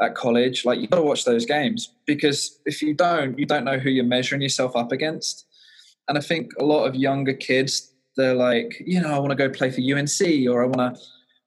at 0.00 0.14
college, 0.14 0.64
like 0.64 0.80
you 0.80 0.88
got 0.88 0.96
to 0.96 1.02
watch 1.02 1.24
those 1.24 1.46
games 1.46 1.94
because 2.06 2.58
if 2.66 2.82
you 2.82 2.94
don't, 2.94 3.38
you 3.38 3.46
don't 3.46 3.64
know 3.64 3.78
who 3.78 3.90
you're 3.90 4.04
measuring 4.04 4.42
yourself 4.42 4.74
up 4.74 4.92
against. 4.92 5.46
And 6.08 6.18
I 6.18 6.20
think 6.20 6.50
a 6.58 6.64
lot 6.64 6.84
of 6.84 6.96
younger 6.96 7.32
kids, 7.32 7.92
they're 8.16 8.34
like, 8.34 8.82
you 8.84 9.00
know, 9.00 9.12
I 9.12 9.18
want 9.18 9.30
to 9.30 9.36
go 9.36 9.48
play 9.48 9.70
for 9.70 9.80
UNC, 9.80 10.48
or 10.50 10.62
I 10.62 10.66
want 10.66 10.96
to 10.96 11.00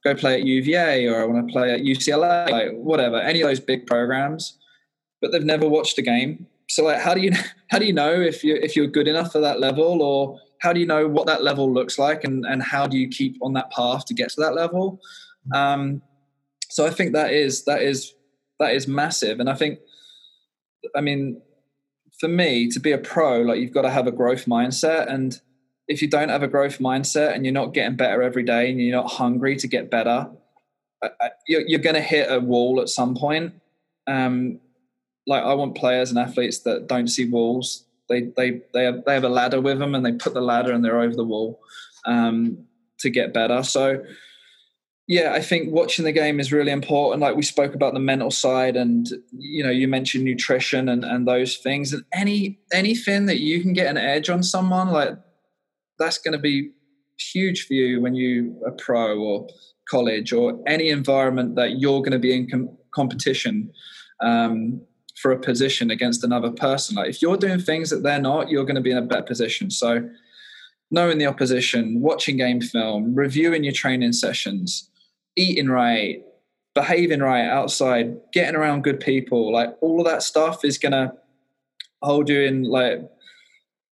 go 0.03 0.15
play 0.15 0.35
at 0.35 0.45
UVA, 0.45 1.07
or 1.07 1.21
I 1.21 1.25
want 1.25 1.47
to 1.47 1.51
play 1.51 1.73
at 1.73 1.81
UCLA, 1.81 2.49
like 2.49 2.71
whatever, 2.71 3.19
any 3.19 3.41
of 3.41 3.49
those 3.49 3.59
big 3.59 3.85
programs, 3.85 4.57
but 5.21 5.31
they've 5.31 5.43
never 5.43 5.67
watched 5.67 5.97
a 5.97 6.01
game. 6.01 6.47
So 6.69 6.85
like, 6.85 7.01
how 7.01 7.13
do 7.13 7.21
you 7.21 7.31
how 7.69 7.79
do 7.79 7.85
you 7.85 7.93
know 7.93 8.13
if 8.13 8.43
you 8.43 8.55
if 8.55 8.75
you're 8.75 8.87
good 8.87 9.07
enough 9.07 9.31
for 9.31 9.41
that 9.41 9.59
level, 9.59 10.01
or 10.01 10.39
how 10.65 10.73
do 10.73 10.79
you 10.79 10.87
know 10.87 11.07
what 11.07 11.27
that 11.27 11.43
level 11.43 11.71
looks 11.71 11.99
like 11.99 12.23
and, 12.23 12.43
and 12.45 12.61
how 12.63 12.87
do 12.87 12.97
you 12.97 13.07
keep 13.07 13.37
on 13.41 13.53
that 13.53 13.69
path 13.71 14.03
to 14.05 14.15
get 14.15 14.29
to 14.29 14.41
that 14.41 14.55
level? 14.55 14.99
Um, 15.53 16.01
so 16.69 16.85
i 16.85 16.89
think 16.89 17.13
that 17.13 17.31
is 17.31 17.63
that 17.65 17.81
is 17.83 18.13
that 18.59 18.73
is 18.73 18.87
massive. 18.87 19.39
And 19.39 19.49
i 19.49 19.53
think 19.53 19.79
i 20.95 21.01
mean 21.01 21.41
for 22.19 22.27
me 22.27 22.67
to 22.69 22.79
be 22.79 22.91
a 22.91 22.97
pro 22.97 23.41
like 23.41 23.59
you've 23.59 23.77
got 23.79 23.83
to 23.83 23.91
have 23.91 24.07
a 24.07 24.11
growth 24.11 24.45
mindset. 24.45 25.07
And 25.13 25.39
if 25.87 26.01
you 26.01 26.09
don't 26.09 26.29
have 26.29 26.41
a 26.41 26.47
growth 26.47 26.79
mindset 26.79 27.33
and 27.33 27.45
you're 27.45 27.53
not 27.61 27.73
getting 27.75 27.95
better 27.95 28.23
every 28.23 28.43
day 28.43 28.69
and 28.69 28.81
you're 28.81 28.95
not 29.01 29.11
hungry 29.11 29.55
to 29.57 29.67
get 29.67 29.91
better 29.91 30.29
you're, 31.47 31.61
you're 31.61 31.79
going 31.79 31.95
to 31.95 32.01
hit 32.01 32.31
a 32.31 32.39
wall 32.39 32.81
at 32.81 32.89
some 32.89 33.15
point. 33.15 33.53
Um, 34.07 34.59
like 35.27 35.43
i 35.43 35.53
want 35.55 35.75
players 35.75 36.11
and 36.11 36.19
athletes 36.19 36.59
that 36.59 36.87
don't 36.87 37.07
see 37.07 37.25
walls 37.25 37.84
they 38.09 38.31
they 38.35 38.61
they 38.73 38.83
have, 38.85 39.03
they 39.05 39.13
have 39.13 39.23
a 39.23 39.29
ladder 39.29 39.61
with 39.61 39.79
them, 39.79 39.95
and 39.95 40.05
they 40.05 40.13
put 40.13 40.33
the 40.33 40.41
ladder 40.41 40.71
and 40.71 40.83
they're 40.83 41.01
over 41.01 41.15
the 41.15 41.23
wall 41.23 41.59
um, 42.05 42.65
to 42.99 43.09
get 43.09 43.33
better. 43.33 43.63
So 43.63 44.03
yeah, 45.07 45.33
I 45.33 45.41
think 45.41 45.71
watching 45.71 46.03
the 46.03 46.11
game 46.11 46.39
is 46.39 46.51
really 46.51 46.71
important. 46.71 47.21
Like 47.21 47.35
we 47.35 47.43
spoke 47.43 47.75
about 47.75 47.93
the 47.93 47.99
mental 47.99 48.31
side, 48.31 48.75
and 48.75 49.07
you 49.31 49.63
know, 49.63 49.69
you 49.69 49.87
mentioned 49.87 50.23
nutrition 50.23 50.89
and 50.89 51.05
and 51.05 51.27
those 51.27 51.57
things, 51.57 51.93
and 51.93 52.03
any 52.13 52.59
anything 52.73 53.27
that 53.27 53.39
you 53.39 53.61
can 53.61 53.73
get 53.73 53.87
an 53.87 53.97
edge 53.97 54.29
on 54.29 54.41
someone, 54.41 54.89
like 54.89 55.17
that's 55.99 56.17
going 56.17 56.33
to 56.33 56.39
be 56.39 56.71
huge 57.17 57.65
for 57.65 57.73
you 57.73 58.01
when 58.01 58.15
you 58.15 58.59
are 58.65 58.71
pro 58.71 59.17
or 59.17 59.47
college 59.89 60.33
or 60.33 60.59
any 60.67 60.89
environment 60.89 61.55
that 61.55 61.79
you're 61.79 61.99
going 61.99 62.11
to 62.11 62.19
be 62.19 62.35
in 62.35 62.49
com- 62.49 62.77
competition. 62.93 63.71
Um, 64.21 64.81
for 65.15 65.31
a 65.31 65.39
position 65.39 65.91
against 65.91 66.23
another 66.23 66.51
person. 66.51 66.95
Like 66.95 67.09
if 67.09 67.21
you're 67.21 67.37
doing 67.37 67.59
things 67.59 67.89
that 67.89 68.03
they're 68.03 68.21
not, 68.21 68.49
you're 68.49 68.65
going 68.65 68.75
to 68.75 68.81
be 68.81 68.91
in 68.91 68.97
a 68.97 69.01
better 69.01 69.23
position. 69.23 69.71
So 69.71 70.09
knowing 70.91 71.17
the 71.17 71.25
opposition, 71.25 72.01
watching 72.01 72.37
game 72.37 72.61
film, 72.61 73.15
reviewing 73.15 73.63
your 73.63 73.73
training 73.73 74.13
sessions, 74.13 74.89
eating 75.35 75.69
right, 75.69 76.21
behaving 76.73 77.21
right 77.21 77.47
outside, 77.47 78.17
getting 78.33 78.55
around 78.55 78.83
good 78.83 78.99
people, 78.99 79.51
like 79.51 79.75
all 79.81 79.99
of 79.99 80.05
that 80.05 80.23
stuff 80.23 80.65
is 80.65 80.77
going 80.77 80.91
to 80.91 81.13
hold 82.01 82.29
you 82.29 82.41
in 82.41 82.63
like 82.63 82.99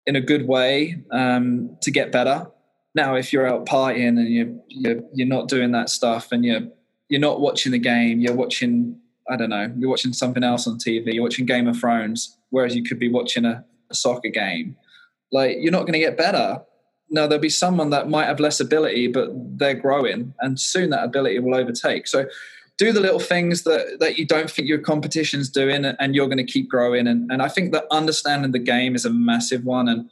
in 0.06 0.16
a 0.16 0.20
good 0.20 0.48
way 0.48 1.02
um, 1.10 1.76
to 1.82 1.90
get 1.90 2.10
better. 2.10 2.46
Now, 2.94 3.14
if 3.14 3.32
you're 3.32 3.46
out 3.46 3.66
partying 3.66 4.18
and 4.18 4.28
you're, 4.28 4.54
you're 4.68 5.02
you're 5.14 5.28
not 5.28 5.48
doing 5.48 5.70
that 5.72 5.90
stuff 5.90 6.32
and 6.32 6.44
you're 6.44 6.62
you're 7.08 7.20
not 7.20 7.40
watching 7.40 7.72
the 7.72 7.78
game, 7.78 8.20
you're 8.20 8.34
watching 8.34 8.98
I 9.28 9.36
don't 9.36 9.50
know, 9.50 9.72
you're 9.76 9.90
watching 9.90 10.12
something 10.12 10.42
else 10.42 10.66
on 10.66 10.78
TV, 10.78 11.14
you're 11.14 11.22
watching 11.22 11.46
Game 11.46 11.68
of 11.68 11.78
Thrones, 11.78 12.36
whereas 12.50 12.74
you 12.74 12.82
could 12.82 12.98
be 12.98 13.08
watching 13.08 13.44
a, 13.44 13.64
a 13.90 13.94
soccer 13.94 14.28
game. 14.28 14.76
Like, 15.32 15.56
you're 15.60 15.72
not 15.72 15.82
going 15.82 15.92
to 15.92 16.00
get 16.00 16.16
better. 16.16 16.62
Now, 17.10 17.26
there'll 17.26 17.40
be 17.40 17.48
someone 17.48 17.90
that 17.90 18.08
might 18.08 18.26
have 18.26 18.40
less 18.40 18.60
ability, 18.60 19.08
but 19.08 19.30
they're 19.58 19.74
growing, 19.74 20.34
and 20.40 20.58
soon 20.58 20.90
that 20.90 21.04
ability 21.04 21.38
will 21.38 21.54
overtake. 21.54 22.06
So, 22.06 22.26
do 22.78 22.92
the 22.92 23.00
little 23.00 23.20
things 23.20 23.64
that, 23.64 23.98
that 24.00 24.18
you 24.18 24.24
don't 24.24 24.50
think 24.50 24.66
your 24.66 24.78
competition's 24.78 25.50
doing, 25.50 25.84
and 25.84 26.14
you're 26.14 26.28
going 26.28 26.38
to 26.38 26.52
keep 26.52 26.70
growing. 26.70 27.06
And, 27.06 27.30
and 27.30 27.42
I 27.42 27.48
think 27.48 27.72
that 27.72 27.84
understanding 27.90 28.52
the 28.52 28.58
game 28.58 28.94
is 28.94 29.04
a 29.04 29.10
massive 29.10 29.64
one. 29.64 29.86
And 29.86 30.08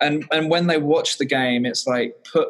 and 0.00 0.24
and 0.30 0.48
when 0.48 0.68
they 0.68 0.78
watch 0.78 1.18
the 1.18 1.24
game, 1.24 1.66
it's 1.66 1.86
like 1.86 2.14
put, 2.30 2.48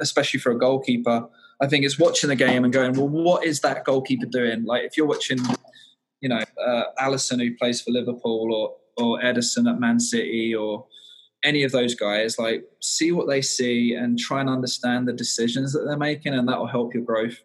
especially 0.00 0.40
for 0.40 0.52
a 0.52 0.58
goalkeeper, 0.58 1.28
I 1.60 1.66
think 1.66 1.84
it's 1.84 1.98
watching 1.98 2.28
the 2.28 2.36
game 2.36 2.64
and 2.64 2.72
going, 2.72 2.94
well, 2.94 3.08
what 3.08 3.44
is 3.44 3.60
that 3.60 3.84
goalkeeper 3.84 4.26
doing? 4.26 4.64
Like 4.64 4.84
if 4.84 4.96
you're 4.96 5.06
watching, 5.06 5.38
you 6.20 6.28
know, 6.28 6.40
uh, 6.64 6.84
Alisson 6.98 7.42
who 7.42 7.54
plays 7.56 7.80
for 7.80 7.90
Liverpool 7.90 8.52
or 8.52 8.76
or 8.96 9.20
Ederson 9.20 9.70
at 9.70 9.80
Man 9.80 9.98
City 9.98 10.54
or 10.54 10.86
any 11.44 11.62
of 11.62 11.72
those 11.72 11.94
guys, 11.94 12.38
like 12.38 12.64
see 12.80 13.12
what 13.12 13.28
they 13.28 13.42
see 13.42 13.94
and 13.94 14.18
try 14.18 14.40
and 14.40 14.50
understand 14.50 15.08
the 15.08 15.12
decisions 15.12 15.72
that 15.72 15.84
they're 15.84 15.96
making, 15.96 16.34
and 16.34 16.48
that 16.48 16.58
will 16.58 16.66
help 16.66 16.94
your 16.94 17.04
growth. 17.04 17.42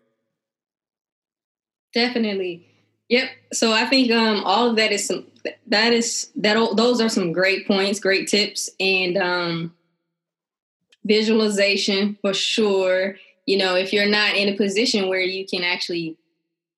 Definitely. 1.93 2.67
Yep. 3.09 3.29
So 3.53 3.71
I 3.71 3.85
think 3.85 4.11
um, 4.11 4.43
all 4.43 4.69
of 4.69 4.75
that 4.77 4.91
is 4.91 5.07
some 5.07 5.27
that 5.67 5.93
is 5.93 6.31
that 6.37 6.55
those 6.75 7.01
are 7.01 7.09
some 7.09 7.31
great 7.33 7.67
points, 7.67 7.99
great 7.99 8.27
tips, 8.27 8.69
and 8.79 9.17
um, 9.17 9.75
visualization 11.05 12.17
for 12.21 12.33
sure 12.33 13.15
you 13.45 13.57
know, 13.57 13.75
if 13.75 13.93
you're 13.93 14.09
not 14.09 14.35
in 14.35 14.49
a 14.49 14.57
position 14.57 15.07
where 15.07 15.21
you 15.21 15.45
can 15.45 15.63
actually 15.63 16.17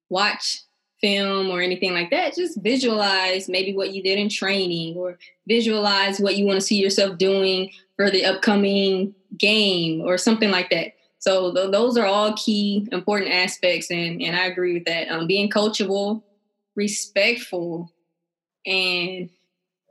watch 0.10 0.64
film 1.02 1.50
or 1.50 1.62
anything 1.62 1.94
like 1.94 2.10
that, 2.10 2.36
just 2.36 2.62
visualize 2.62 3.48
maybe 3.48 3.76
what 3.76 3.94
you 3.94 4.02
did 4.02 4.18
in 4.18 4.30
training 4.30 4.96
or 4.96 5.18
visualize 5.48 6.20
what 6.20 6.36
you 6.36 6.46
want 6.46 6.60
to 6.60 6.66
see 6.66 6.78
yourself 6.82 7.18
doing 7.18 7.72
for 7.96 8.10
the 8.10 8.26
upcoming 8.26 9.14
game 9.38 10.02
or 10.02 10.18
something 10.18 10.50
like 10.50 10.70
that. 10.70 10.94
So 11.20 11.54
th- 11.54 11.72
those 11.72 11.98
are 11.98 12.06
all 12.06 12.34
key 12.34 12.88
important 12.92 13.32
aspects, 13.32 13.90
and 13.90 14.22
and 14.22 14.36
I 14.36 14.46
agree 14.46 14.74
with 14.74 14.86
that. 14.86 15.10
Um, 15.10 15.28
being 15.28 15.50
coachable, 15.50 16.22
respectful, 16.76 17.92
and 18.66 19.30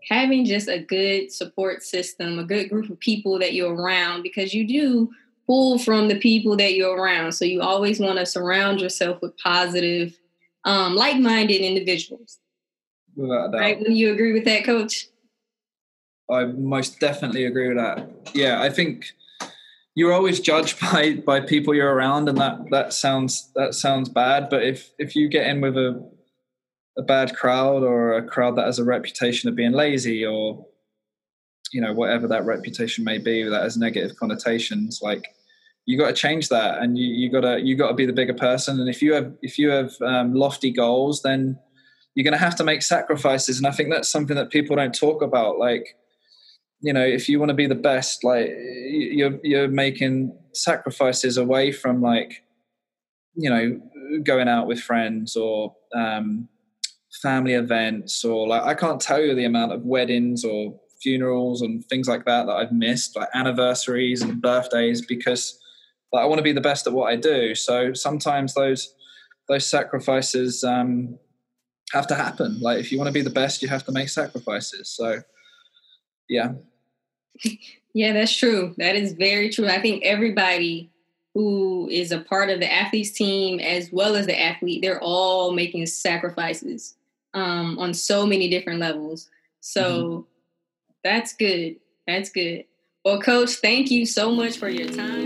having 0.09 0.45
just 0.45 0.68
a 0.68 0.79
good 0.79 1.33
support 1.33 1.83
system, 1.83 2.39
a 2.39 2.45
good 2.45 2.68
group 2.68 2.91
of 2.91 3.01
people 3.01 3.39
that 3.41 3.55
you're 3.55 3.74
around, 3.74 4.22
because 4.22 4.55
you 4.55 4.66
do 4.66 5.11
pull 5.47 5.78
from 5.78 6.09
the 6.09 6.18
people 6.18 6.57
that 6.57 6.74
you're 6.74 6.97
around. 6.97 7.32
So 7.32 7.44
you 7.44 7.62
always 7.62 8.01
want 8.01 8.18
to 8.18 8.26
surround 8.26 8.80
yourself 8.80 9.20
with 9.22 9.36
positive, 9.38 10.18
um, 10.64 10.94
like-minded 10.94 11.61
individuals. 11.61 12.38
Without 13.14 13.53
doubt. 13.53 13.61
Right? 13.61 13.78
Will 13.78 13.92
you 13.92 14.12
agree 14.12 14.32
with 14.32 14.44
that, 14.44 14.64
Coach? 14.64 15.07
I 16.30 16.44
most 16.44 16.99
definitely 16.99 17.44
agree 17.44 17.68
with 17.68 17.76
that. 17.76 18.09
Yeah, 18.34 18.61
I 18.61 18.68
think 18.68 19.07
you're 19.94 20.12
always 20.12 20.40
judged 20.40 20.80
by 20.92 21.14
by 21.14 21.40
people 21.40 21.74
you're 21.74 21.94
around, 21.94 22.28
and 22.28 22.38
that 22.38 22.59
that 22.70 22.92
sounds 22.92 23.51
that 23.55 23.74
sounds 23.74 24.09
bad. 24.09 24.49
But 24.51 24.64
if 24.64 24.90
if 24.99 25.14
you 25.14 25.28
get 25.28 25.47
in 25.47 25.61
with 25.61 25.76
a 25.76 26.11
a 26.99 27.03
bad 27.03 27.36
crowd 27.36 27.82
or 27.82 28.16
a 28.16 28.26
crowd 28.26 28.57
that 28.57 28.66
has 28.66 28.78
a 28.78 28.84
reputation 28.84 29.49
of 29.49 29.55
being 29.55 29.72
lazy 29.72 30.24
or 30.24 30.66
you 31.72 31.80
know 31.80 31.92
whatever 31.92 32.26
that 32.28 32.44
reputation 32.44 33.05
may 33.05 33.18
be 33.18 33.42
that 33.42 33.62
has 33.62 33.76
negative 33.76 34.16
connotations 34.16 35.01
like 35.03 35.26
you 35.87 35.97
got 35.99 36.09
to 36.09 36.12
change 36.12 36.49
that 36.49 36.78
and 36.78 36.99
you, 36.99 37.07
you 37.07 37.30
got 37.30 37.43
to 37.43 37.61
you 37.61 37.76
got 37.76 37.89
to 37.89 37.95
be 37.95 38.07
the 38.07 38.12
bigger 38.12 38.34
person. 38.34 38.80
And 38.80 38.89
if 38.89 39.01
you 39.01 39.14
have 39.14 39.32
if 39.43 39.59
you 39.59 39.70
have 39.70 39.93
um, 40.03 40.34
lofty 40.34 40.70
goals 40.70 41.22
then 41.22 41.59
you're 42.14 42.24
going 42.24 42.32
to 42.32 42.39
have 42.39 42.57
to 42.57 42.64
make 42.64 42.82
sacrifices. 42.82 43.59
And 43.59 43.66
i 43.66 43.70
think 43.70 43.91
that's 43.91 44.09
something 44.09 44.37
that 44.37 44.51
people 44.51 44.76
don't 44.76 44.95
talk 44.95 45.22
about. 45.22 45.59
Like 45.59 45.97
you 46.80 46.93
know 46.93 47.05
if 47.05 47.28
you 47.28 47.39
want 47.39 47.49
to 47.49 47.55
be 47.55 47.66
the 47.66 47.74
best 47.74 48.22
like 48.24 48.51
you're 48.91 49.39
you're 49.43 49.68
making 49.68 50.37
sacrifices 50.53 51.37
away 51.37 51.72
from 51.72 52.01
like 52.01 52.45
you 53.34 53.51
know 53.51 53.80
going 54.22 54.49
out 54.49 54.66
with 54.66 54.80
friends 54.80 55.37
or 55.37 55.74
um, 55.95 56.49
family 57.22 57.55
events 57.55 58.24
or 58.24 58.47
like 58.47 58.62
i 58.62 58.74
can't 58.74 59.01
tell 59.01 59.20
you 59.20 59.34
the 59.34 59.45
amount 59.45 59.72
of 59.72 59.82
weddings 59.82 60.45
or 60.45 60.78
funerals 61.01 61.62
and 61.62 61.84
things 61.87 62.09
like 62.09 62.24
that 62.24 62.47
that 62.47 62.53
i've 62.53 62.72
missed 62.72 63.16
like 63.16 63.28
anniversaries 63.34 64.22
and 64.22 64.43
birthdays 64.43 65.05
because 65.05 65.59
like, 66.17 66.25
i 66.25 66.27
want 66.27 66.39
to 66.39 66.43
be 66.43 66.53
the 66.53 66.61
best 66.61 66.87
at 66.87 66.93
what 66.93 67.12
i 67.12 67.17
do. 67.17 67.55
So 67.55 67.93
sometimes 67.93 68.55
those 68.55 68.95
those 69.49 69.67
sacrifices 69.67 70.64
um, 70.64 71.19
have 71.93 72.09
to 72.09 72.17
happen. 72.17 72.59
Like 72.61 72.81
if 72.81 72.91
you 72.91 72.99
want 72.99 73.09
to 73.09 73.12
be 73.12 73.23
the 73.23 73.31
best 73.31 73.62
you 73.62 73.69
have 73.69 73.85
to 73.85 73.93
make 73.93 74.09
sacrifices. 74.09 74.89
So 74.89 75.21
yeah. 76.29 76.55
Yeah 77.95 78.12
that's 78.12 78.37
true. 78.37 78.75
That 78.77 78.95
is 78.95 79.14
very 79.14 79.49
true. 79.49 79.69
I 79.69 79.81
think 79.81 80.05
everybody 80.05 80.91
who 81.33 81.89
is 81.91 82.12
a 82.12 82.21
part 82.21 82.51
of 82.51 82.61
the 82.61 82.71
athletes 82.71 83.12
team 83.12 83.59
as 83.59 83.91
well 83.91 84.17
as 84.17 84.27
the 84.27 84.39
athlete 84.39 84.83
they're 84.83 85.03
all 85.03 85.53
making 85.53 85.87
sacrifices 85.87 86.95
um, 87.33 87.79
on 87.79 87.95
so 87.95 88.27
many 88.27 88.51
different 88.51 88.81
levels. 88.81 89.31
So 89.61 89.83
mm-hmm. 89.83 90.21
that's 91.05 91.33
good. 91.33 91.77
That's 92.07 92.29
good. 92.29 92.64
Well 93.03 93.23
coach 93.23 93.55
thank 93.55 93.91
you 93.91 94.05
so 94.05 94.31
much 94.31 94.59
for 94.59 94.69
your 94.69 94.89
time 94.91 95.26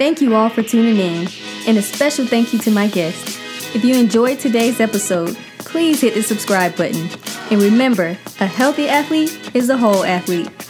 thank 0.00 0.20
you 0.20 0.34
all 0.34 0.48
for 0.48 0.62
tuning 0.62 0.96
in 0.96 1.28
and 1.66 1.76
a 1.76 1.82
special 1.82 2.26
thank 2.26 2.52
you 2.52 2.58
to 2.58 2.70
my 2.70 2.88
guests 2.88 3.38
if 3.76 3.84
you 3.84 3.94
enjoyed 3.94 4.40
today's 4.40 4.80
episode 4.80 5.36
please 5.58 6.00
hit 6.00 6.14
the 6.14 6.22
subscribe 6.22 6.74
button 6.74 7.08
and 7.50 7.60
remember, 7.60 8.16
a 8.38 8.46
healthy 8.46 8.88
athlete 8.88 9.50
is 9.54 9.70
a 9.70 9.76
whole 9.76 10.04
athlete. 10.04 10.69